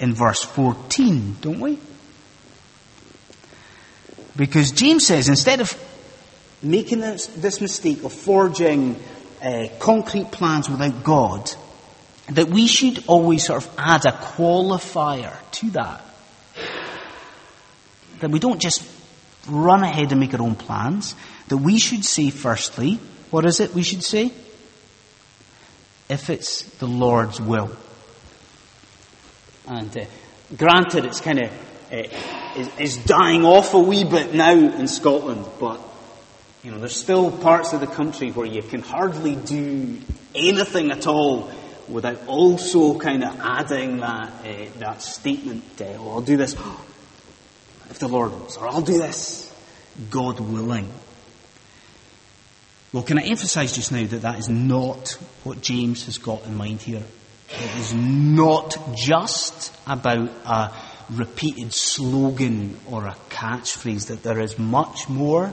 in 0.00 0.12
verse 0.14 0.42
14, 0.42 1.36
don't 1.40 1.60
we? 1.60 1.78
Because 4.36 4.70
James 4.72 5.06
says 5.06 5.28
instead 5.28 5.60
of 5.60 5.76
making 6.62 7.00
this, 7.00 7.26
this 7.26 7.60
mistake 7.60 8.04
of 8.04 8.12
forging 8.12 8.96
uh, 9.42 9.68
concrete 9.78 10.30
plans 10.30 10.70
without 10.70 11.02
God, 11.02 11.50
that 12.28 12.48
we 12.48 12.66
should 12.66 13.04
always 13.08 13.44
sort 13.44 13.64
of 13.64 13.74
add 13.78 14.04
a 14.06 14.12
qualifier 14.12 15.34
to 15.52 15.70
that. 15.70 16.04
That 18.20 18.30
we 18.30 18.38
don't 18.38 18.60
just 18.60 18.88
run 19.48 19.82
ahead 19.82 20.12
and 20.12 20.20
make 20.20 20.32
our 20.34 20.42
own 20.42 20.54
plans. 20.54 21.14
That 21.48 21.56
we 21.56 21.78
should 21.78 22.04
say 22.04 22.30
firstly, 22.30 23.00
what 23.30 23.44
is 23.44 23.60
it 23.60 23.74
we 23.74 23.82
should 23.82 24.04
say? 24.04 24.32
If 26.08 26.30
it's 26.30 26.62
the 26.78 26.86
Lord's 26.86 27.40
will. 27.40 27.74
And 29.66 29.96
uh, 29.96 30.04
granted, 30.56 31.04
it's 31.04 31.20
kind 31.20 31.42
of 31.42 31.50
is, 31.92 32.68
is 32.78 32.96
dying 33.04 33.44
off 33.44 33.74
a 33.74 33.78
wee 33.78 34.04
bit 34.04 34.34
now 34.34 34.54
in 34.54 34.88
Scotland, 34.88 35.46
but 35.60 35.80
you 36.62 36.70
know, 36.70 36.78
there's 36.78 36.96
still 36.96 37.30
parts 37.30 37.72
of 37.72 37.80
the 37.80 37.86
country 37.86 38.30
where 38.30 38.46
you 38.46 38.62
can 38.62 38.82
hardly 38.82 39.34
do 39.34 39.98
anything 40.34 40.90
at 40.90 41.06
all 41.06 41.50
without 41.88 42.26
also 42.26 42.98
kind 42.98 43.24
of 43.24 43.38
adding 43.40 43.98
that 43.98 44.32
uh, 44.44 44.78
that 44.78 45.02
statement. 45.02 45.64
Uh, 45.80 45.84
oh, 45.98 46.10
I'll 46.12 46.20
do 46.20 46.36
this 46.36 46.54
if 47.90 47.98
the 47.98 48.08
Lord 48.08 48.32
wills, 48.32 48.56
or 48.56 48.68
I'll 48.68 48.80
do 48.80 48.98
this, 48.98 49.52
God 50.10 50.40
willing. 50.40 50.88
Well, 52.92 53.02
can 53.02 53.18
I 53.18 53.22
emphasize 53.22 53.74
just 53.74 53.90
now 53.90 54.04
that 54.04 54.22
that 54.22 54.38
is 54.38 54.48
not 54.48 55.18
what 55.44 55.62
James 55.62 56.06
has 56.06 56.18
got 56.18 56.44
in 56.44 56.54
mind 56.56 56.82
here? 56.82 57.02
It 57.48 57.78
is 57.78 57.94
not 57.94 58.78
just 58.94 59.74
about 59.86 60.30
a 60.44 60.72
repeated 61.10 61.72
slogan 61.72 62.78
or 62.90 63.06
a 63.06 63.16
catchphrase, 63.30 64.06
that 64.06 64.22
there 64.22 64.40
is 64.40 64.58
much 64.58 65.08
more 65.08 65.52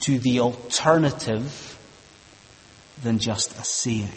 to 0.00 0.18
the 0.18 0.40
alternative 0.40 1.78
than 3.02 3.18
just 3.18 3.58
a 3.58 3.64
saying. 3.64 4.08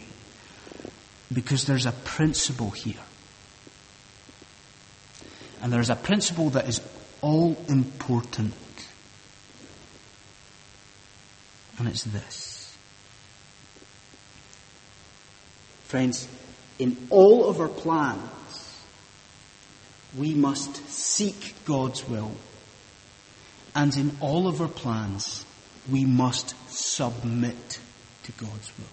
Because 1.31 1.65
there's 1.65 1.85
a 1.85 1.91
principle 1.91 2.71
here. 2.71 3.01
And 5.61 5.73
there's 5.73 5.89
a 5.89 5.95
principle 5.95 6.49
that 6.51 6.67
is 6.67 6.81
all 7.21 7.57
important. 7.67 8.53
And 11.79 11.87
it's 11.87 12.03
this. 12.03 12.77
Friends, 15.85 16.27
in 16.79 16.97
all 17.09 17.49
of 17.49 17.59
our 17.59 17.69
plans, 17.69 18.29
we 20.15 20.33
must 20.33 20.75
seek 20.89 21.55
God's 21.65 22.07
will. 22.07 22.31
And 23.75 23.95
in 23.95 24.17
all 24.21 24.47
of 24.47 24.61
our 24.61 24.67
plans, 24.67 25.45
we 25.89 26.05
must 26.05 26.55
submit 26.71 27.79
to 28.23 28.31
God's 28.33 28.71
will. 28.77 28.85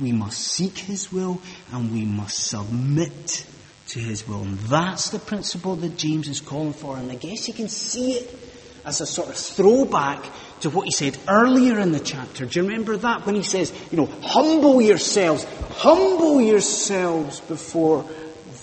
We 0.00 0.12
must 0.12 0.38
seek 0.38 0.78
His 0.78 1.12
will 1.12 1.40
and 1.72 1.92
we 1.92 2.04
must 2.04 2.38
submit 2.38 3.46
to 3.88 4.00
His 4.00 4.26
will. 4.26 4.42
And 4.42 4.58
that's 4.58 5.10
the 5.10 5.18
principle 5.18 5.76
that 5.76 5.96
James 5.96 6.28
is 6.28 6.40
calling 6.40 6.72
for. 6.72 6.96
And 6.96 7.10
I 7.10 7.16
guess 7.16 7.48
you 7.48 7.54
can 7.54 7.68
see 7.68 8.12
it 8.12 8.38
as 8.84 9.00
a 9.00 9.06
sort 9.06 9.28
of 9.28 9.36
throwback 9.36 10.24
to 10.60 10.70
what 10.70 10.84
he 10.84 10.90
said 10.90 11.16
earlier 11.28 11.78
in 11.78 11.92
the 11.92 12.00
chapter. 12.00 12.46
Do 12.46 12.60
you 12.60 12.66
remember 12.66 12.96
that? 12.96 13.26
When 13.26 13.34
he 13.34 13.42
says, 13.42 13.72
you 13.90 13.98
know, 13.98 14.06
humble 14.22 14.80
yourselves, 14.80 15.44
humble 15.76 16.40
yourselves 16.40 17.40
before 17.40 18.04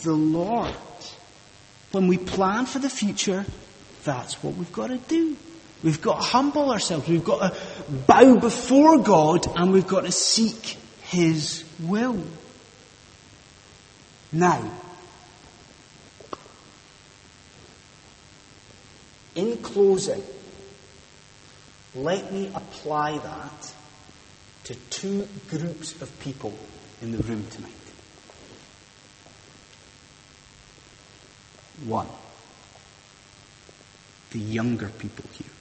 the 0.04 0.14
Lord. 0.14 0.74
When 1.96 2.10
we 2.10 2.18
plan 2.18 2.66
for 2.66 2.80
the 2.80 2.90
future, 2.90 3.46
that's 4.04 4.44
what 4.44 4.56
we've 4.56 4.74
got 4.74 4.88
to 4.88 4.98
do. 4.98 5.38
We've 5.82 6.02
got 6.02 6.18
to 6.18 6.28
humble 6.28 6.70
ourselves. 6.70 7.08
We've 7.08 7.24
got 7.24 7.54
to 7.54 7.60
bow 8.06 8.36
before 8.36 9.00
God 9.00 9.48
and 9.56 9.72
we've 9.72 9.88
got 9.88 10.04
to 10.04 10.12
seek 10.12 10.78
His 11.04 11.64
will. 11.80 12.22
Now, 14.34 14.70
in 19.36 19.56
closing, 19.60 20.22
let 21.96 22.30
me 22.34 22.52
apply 22.54 23.20
that 23.20 23.74
to 24.66 24.76
two 24.90 25.30
groups 25.50 26.02
of 26.02 26.12
people 26.20 26.54
in 27.02 27.14
the 27.14 27.20
room 27.20 27.48
tonight. 27.52 27.75
One, 31.84 32.08
the 34.32 34.40
younger 34.40 34.88
people 34.88 35.26
here. 35.34 35.52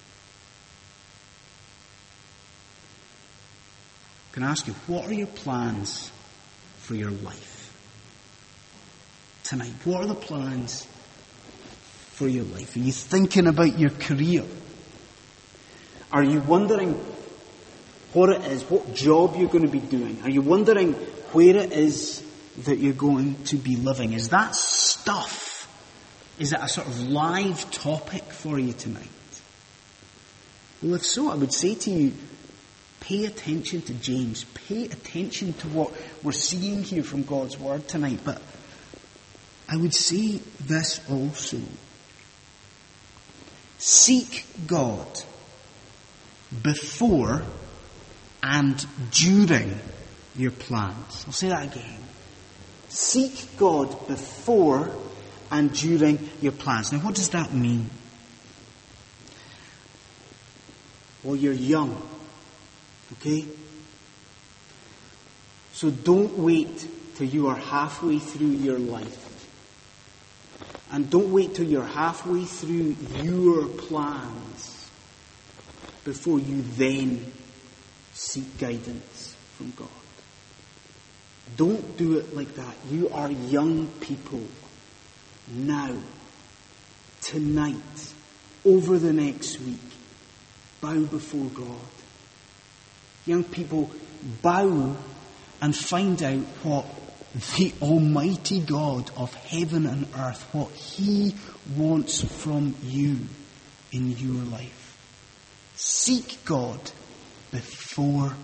Can 4.32 4.42
I 4.42 4.50
ask 4.50 4.66
you, 4.66 4.74
what 4.86 5.06
are 5.08 5.14
your 5.14 5.26
plans 5.26 6.10
for 6.78 6.94
your 6.94 7.10
life? 7.10 7.72
Tonight, 9.44 9.74
what 9.84 10.02
are 10.02 10.06
the 10.06 10.14
plans 10.14 10.86
for 12.12 12.26
your 12.28 12.44
life? 12.44 12.74
Are 12.76 12.80
you 12.80 12.92
thinking 12.92 13.46
about 13.46 13.78
your 13.78 13.90
career? 13.90 14.44
Are 16.12 16.22
you 16.22 16.40
wondering 16.40 16.94
what 18.12 18.30
it 18.30 18.44
is, 18.50 18.62
what 18.64 18.94
job 18.94 19.36
you're 19.36 19.48
going 19.48 19.66
to 19.66 19.70
be 19.70 19.80
doing? 19.80 20.20
Are 20.22 20.30
you 20.30 20.40
wondering 20.40 20.94
where 21.32 21.56
it 21.56 21.72
is 21.72 22.24
that 22.64 22.78
you're 22.78 22.92
going 22.92 23.42
to 23.44 23.56
be 23.56 23.76
living? 23.76 24.12
Is 24.12 24.28
that 24.30 24.54
stuff, 24.54 25.53
is 26.38 26.52
it 26.52 26.58
a 26.60 26.68
sort 26.68 26.86
of 26.86 27.08
live 27.08 27.70
topic 27.70 28.24
for 28.24 28.58
you 28.58 28.72
tonight? 28.72 29.08
Well, 30.82 30.94
if 30.94 31.06
so, 31.06 31.30
I 31.30 31.34
would 31.34 31.52
say 31.52 31.74
to 31.74 31.90
you, 31.90 32.12
Pay 33.04 33.26
attention 33.26 33.82
to 33.82 33.92
James. 33.92 34.44
Pay 34.66 34.86
attention 34.86 35.52
to 35.52 35.68
what 35.68 35.92
we're 36.22 36.32
seeing 36.32 36.82
here 36.82 37.02
from 37.02 37.22
God's 37.22 37.58
Word 37.58 37.86
tonight. 37.86 38.20
But 38.24 38.40
I 39.68 39.76
would 39.76 39.92
say 39.92 40.40
this 40.60 41.02
also. 41.10 41.60
Seek 43.76 44.46
God 44.66 45.06
before 46.62 47.42
and 48.42 48.86
during 49.10 49.78
your 50.34 50.52
plans. 50.52 51.24
I'll 51.26 51.32
say 51.34 51.48
that 51.48 51.76
again. 51.76 51.98
Seek 52.88 53.58
God 53.58 54.08
before 54.08 54.96
and 55.50 55.72
during 55.72 56.18
your 56.40 56.52
plans. 56.52 56.92
Now, 56.92 56.98
what 56.98 57.14
does 57.14 57.28
that 57.30 57.52
mean? 57.52 57.90
Well, 61.22 61.36
you're 61.36 61.52
young. 61.52 62.00
Okay? 63.14 63.46
So 65.72 65.90
don't 65.90 66.38
wait 66.38 66.86
till 67.16 67.26
you 67.26 67.48
are 67.48 67.56
halfway 67.56 68.18
through 68.18 68.48
your 68.48 68.78
life. 68.78 69.20
And 70.92 71.10
don't 71.10 71.32
wait 71.32 71.54
till 71.54 71.66
you're 71.66 71.82
halfway 71.82 72.44
through 72.44 72.96
your 73.22 73.66
plans 73.66 74.88
before 76.04 76.38
you 76.38 76.62
then 76.76 77.32
seek 78.12 78.58
guidance 78.58 79.34
from 79.56 79.72
God. 79.76 79.88
Don't 81.56 81.96
do 81.96 82.18
it 82.18 82.36
like 82.36 82.54
that. 82.54 82.74
You 82.90 83.08
are 83.10 83.30
young 83.30 83.86
people 84.00 84.42
now, 85.48 85.94
tonight, 87.20 88.14
over 88.64 88.98
the 88.98 89.12
next 89.12 89.60
week. 89.60 89.78
Bow 90.80 91.04
before 91.04 91.46
God 91.46 91.80
young 93.26 93.44
people 93.44 93.90
bow 94.42 94.96
and 95.60 95.74
find 95.74 96.22
out 96.22 96.38
what 96.62 96.86
the 97.56 97.72
Almighty 97.82 98.60
God 98.60 99.10
of 99.16 99.34
heaven 99.34 99.86
and 99.86 100.06
earth, 100.16 100.46
what 100.52 100.70
He 100.70 101.34
wants 101.76 102.22
from 102.22 102.74
you 102.82 103.18
in 103.92 104.10
your 104.10 104.44
life. 104.44 104.96
Seek 105.74 106.44
God 106.44 106.78
before 107.50 108.34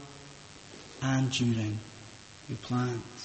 and 1.02 1.30
during 1.30 1.78
your 2.48 2.58
plans. 2.62 3.19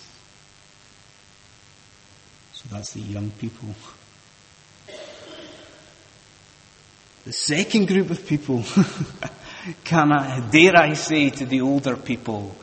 That's 2.71 2.93
the 2.93 3.01
young 3.01 3.32
people. 3.32 3.69
The 7.25 7.34
second 7.34 7.88
group 7.88 8.12
of 8.12 8.25
people 8.28 8.63
Can 9.84 10.12
I, 10.12 10.47
dare 10.51 10.78
I 10.78 10.93
say 10.93 11.32
to 11.32 11.45
the 11.45 11.62
older 11.62 11.95
people, 11.97 12.56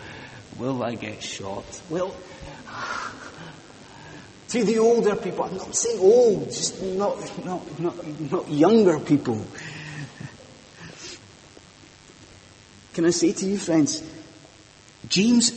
will 0.57 0.85
I 0.85 0.95
get 0.95 1.23
shot? 1.23 1.65
Well, 1.91 2.15
to 4.49 4.65
the 4.65 4.79
older 4.79 5.17
people, 5.17 5.45
I'm 5.45 5.57
not 5.57 5.75
saying 5.75 5.99
old, 5.99 6.45
just 6.47 6.81
not, 6.81 7.45
not, 7.45 7.81
not, 7.81 8.21
not 8.31 8.49
younger 8.49 9.01
people. 9.01 9.45
Can 12.95 13.05
I 13.07 13.11
say 13.11 13.33
to 13.33 13.47
you, 13.47 13.59
friends, 13.59 14.05
James 15.09 15.51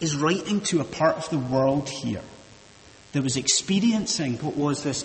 is 0.00 0.14
writing 0.14 0.60
to 0.60 0.80
a 0.80 0.84
part 0.84 1.16
of 1.16 1.30
the 1.30 1.38
world 1.38 1.88
here 1.88 2.20
that 3.12 3.22
was 3.22 3.36
experiencing 3.36 4.34
what 4.38 4.56
was 4.56 4.82
this, 4.82 5.04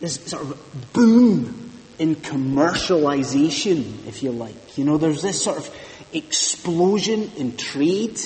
this 0.00 0.16
sort 0.26 0.42
of 0.42 0.92
boom 0.92 1.70
in 1.98 2.16
commercialization, 2.16 4.06
if 4.06 4.22
you 4.22 4.32
like. 4.32 4.76
You 4.76 4.84
know, 4.84 4.98
there's 4.98 5.22
this 5.22 5.42
sort 5.42 5.58
of 5.58 5.70
explosion 6.12 7.30
in 7.36 7.56
trade, 7.56 8.18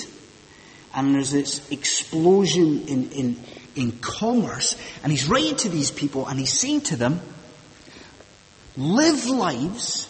and 0.95 1.13
there's 1.13 1.31
this 1.31 1.69
explosion 1.69 2.87
in, 2.87 3.11
in, 3.11 3.43
in 3.75 3.91
commerce, 3.99 4.75
and 5.03 5.11
he's 5.11 5.27
writing 5.27 5.55
to 5.57 5.69
these 5.69 5.91
people 5.91 6.25
and 6.27 6.39
he's 6.39 6.57
saying 6.57 6.81
to 6.81 6.95
them, 6.95 7.21
live 8.75 9.27
lives, 9.27 10.09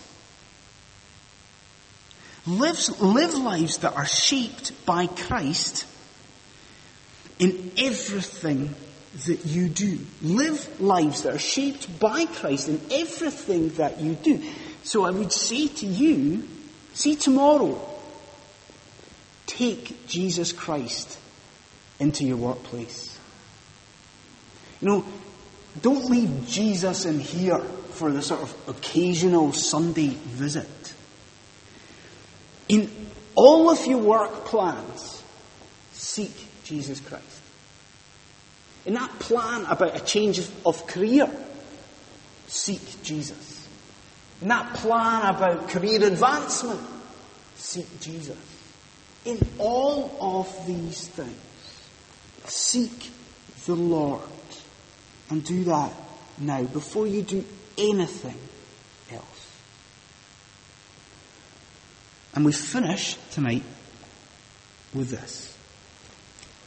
live, 2.46 3.02
live 3.02 3.34
lives 3.34 3.80
that 3.80 3.96
are 3.96 4.06
shaped 4.06 4.86
by 4.86 5.08
Christ 5.08 5.86
in 7.40 7.72
everything 7.78 8.74
that 9.26 9.46
you 9.46 9.70
do. 9.70 10.00
Live 10.22 10.82
lives 10.82 11.24
that 11.24 11.36
are 11.36 11.40
shaped 11.40 12.00
by 12.00 12.26
Christ 12.26 12.70
in 12.70 12.82
everything 12.92 13.70
that 13.76 14.00
you 14.00 14.16
do. 14.16 14.44
So 14.84 15.06
I 15.06 15.12
would 15.12 15.32
say 15.32 15.68
to 15.68 15.86
you, 15.86 16.48
see 16.94 17.16
tomorrow, 17.16 17.80
take 19.46 20.08
Jesus 20.08 20.52
Christ 20.52 21.18
into 22.00 22.26
your 22.26 22.38
workplace. 22.38 23.18
You 24.82 24.88
know, 24.90 25.06
don't 25.82 26.06
leave 26.06 26.48
Jesus 26.48 27.06
in 27.06 27.20
here 27.20 27.60
for 27.60 28.12
the 28.12 28.22
sort 28.22 28.42
of 28.42 28.56
occasional 28.68 29.54
Sunday 29.54 30.10
visit. 30.10 30.94
In 32.70 32.92
all 33.36 33.70
of 33.70 33.86
your 33.86 34.00
work 34.00 34.46
plans, 34.46 35.24
seek 35.94 36.47
Jesus 36.68 37.00
Christ. 37.00 37.42
In 38.86 38.94
that 38.94 39.20
plan 39.20 39.66
about 39.66 39.96
a 39.96 40.00
change 40.00 40.40
of 40.66 40.88
career, 40.88 41.30
seek 42.48 43.04
Jesus. 43.04 43.68
In 44.42 44.50
that 44.50 44.74
plan 44.76 45.36
about 45.36 45.70
career 45.70 46.06
advancement, 46.06 46.82
seek 47.56 48.00
Jesus. 48.00 48.38
In 49.26 49.40
all 49.58 50.16
of 50.22 50.68
these 50.68 51.08
things, 51.08 51.38
seek 52.46 53.12
the 53.66 53.76
Lord. 53.76 54.22
And 55.30 55.44
do 55.44 55.66
that 55.66 55.92
now 56.38 56.64
before 56.64 57.06
you 57.06 57.22
do 57.22 57.44
anything 57.78 58.38
else. 59.12 59.52
And 62.34 62.46
we 62.46 62.54
finish 62.54 63.18
tonight 63.32 63.64
with 64.94 65.10
this. 65.10 65.47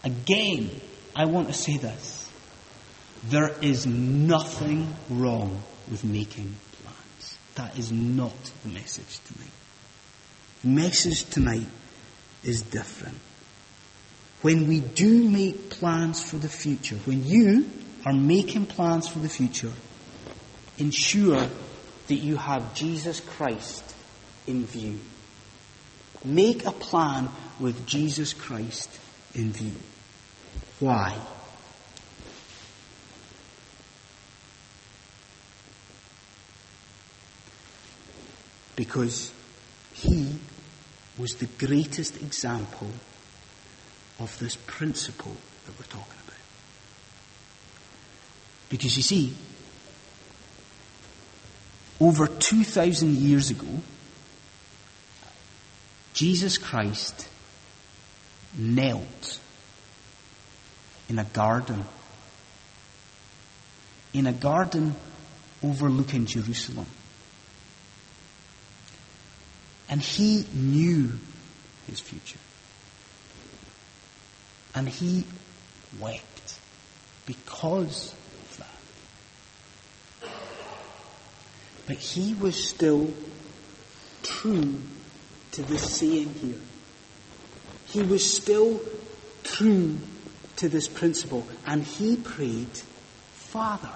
Again, 0.02 0.70
I 1.14 1.26
want 1.26 1.48
to 1.48 1.54
say 1.54 1.76
this. 1.76 2.30
There 3.24 3.54
is 3.60 3.86
nothing 3.86 4.94
wrong 5.10 5.62
with 5.90 6.04
making 6.04 6.54
plans. 6.82 7.38
That 7.56 7.78
is 7.78 7.92
not 7.92 8.32
the 8.62 8.70
message 8.70 9.18
tonight. 9.24 9.50
The 10.62 10.68
message 10.68 11.24
tonight 11.24 11.66
is 12.42 12.62
different. 12.62 13.18
When 14.40 14.68
we 14.68 14.80
do 14.80 15.28
make 15.28 15.68
plans 15.68 16.22
for 16.22 16.36
the 16.36 16.48
future, 16.48 16.96
when 17.04 17.26
you 17.26 17.68
are 18.06 18.14
making 18.14 18.66
plans 18.66 19.06
for 19.06 19.18
the 19.18 19.28
future, 19.28 19.72
ensure 20.78 21.46
that 22.06 22.14
you 22.14 22.36
have 22.36 22.74
Jesus 22.74 23.20
Christ 23.20 23.84
in 24.46 24.64
view. 24.64 24.98
Make 26.24 26.64
a 26.64 26.72
plan 26.72 27.28
with 27.58 27.86
Jesus 27.86 28.32
Christ 28.32 28.88
in 29.34 29.52
view. 29.52 29.72
Why? 30.78 31.16
Because 38.76 39.32
he 39.94 40.38
was 41.18 41.34
the 41.34 41.46
greatest 41.66 42.16
example 42.22 42.88
of 44.18 44.38
this 44.38 44.56
principle 44.56 45.36
that 45.66 45.78
we're 45.78 45.84
talking 45.84 46.18
about. 46.26 46.38
Because 48.70 48.96
you 48.96 49.02
see, 49.02 49.34
over 52.00 52.26
2,000 52.26 53.16
years 53.16 53.50
ago, 53.50 53.66
Jesus 56.14 56.56
Christ 56.56 57.28
knelt 58.56 59.40
in 61.08 61.18
a 61.18 61.24
garden, 61.24 61.84
in 64.12 64.26
a 64.26 64.32
garden 64.32 64.94
overlooking 65.62 66.26
Jerusalem. 66.26 66.86
And 69.88 70.00
he 70.00 70.46
knew 70.54 71.12
his 71.86 71.98
future. 72.00 72.38
And 74.74 74.88
he 74.88 75.24
wept 75.98 76.58
because 77.26 78.14
of 78.50 78.64
that. 80.20 80.30
But 81.86 81.96
he 81.96 82.34
was 82.34 82.68
still 82.68 83.12
true 84.22 84.80
to 85.52 85.62
this 85.62 85.96
saying 85.96 86.34
here. 86.34 86.60
He 87.90 88.02
was 88.02 88.24
still 88.24 88.80
true 89.42 89.98
to 90.56 90.68
this 90.68 90.88
principle. 90.88 91.46
And 91.66 91.82
he 91.82 92.16
prayed, 92.16 92.76
Father, 93.34 93.90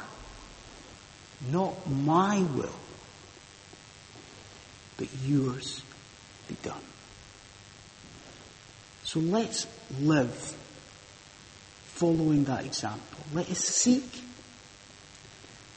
not 1.51 1.88
my 1.90 2.40
will, 2.40 2.74
but 4.97 5.09
yours 5.24 5.82
be 6.49 6.57
done. 6.62 6.80
So 9.05 9.20
let's 9.20 9.66
live 10.01 10.57
following 11.86 12.45
that 12.45 12.64
example. 12.64 13.18
Let 13.32 13.51
us 13.51 13.59
seek 13.59 14.22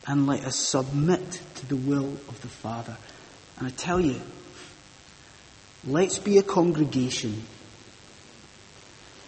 and 0.08 0.26
let 0.26 0.46
us 0.46 0.56
submit 0.56 1.42
to 1.56 1.66
the 1.68 1.76
will 1.76 2.14
of 2.30 2.42
the 2.42 2.48
Father. 2.48 2.98
And 3.58 3.68
I 3.68 3.72
tell 3.72 4.00
you, 4.00 4.22
let's 5.86 6.18
be 6.18 6.38
a 6.38 6.44
congregation 6.44 7.44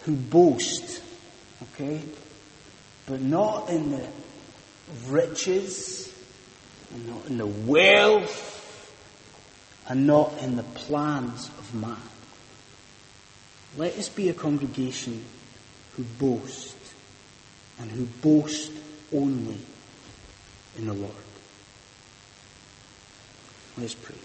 who 0.02 0.14
boast, 0.14 1.02
okay, 1.62 2.00
but 3.06 3.20
not 3.20 3.68
in 3.68 3.90
the 3.90 4.06
riches, 5.08 6.12
and 6.92 7.06
not 7.06 7.26
in 7.26 7.38
the 7.38 7.46
wealth, 7.46 8.46
and 9.88 10.06
not 10.06 10.32
in 10.40 10.56
the 10.56 10.62
plans 10.62 11.48
of 11.48 11.74
man. 11.74 11.96
Let 13.76 13.96
us 13.98 14.08
be 14.08 14.28
a 14.28 14.34
congregation 14.34 15.24
who 15.96 16.02
boast 16.02 16.76
and 17.78 17.90
who 17.90 18.06
boast 18.06 18.72
only 19.12 19.58
in 20.76 20.86
the 20.86 20.92
Lord. 20.92 21.12
Let's 23.78 23.94
pray. 23.94 24.16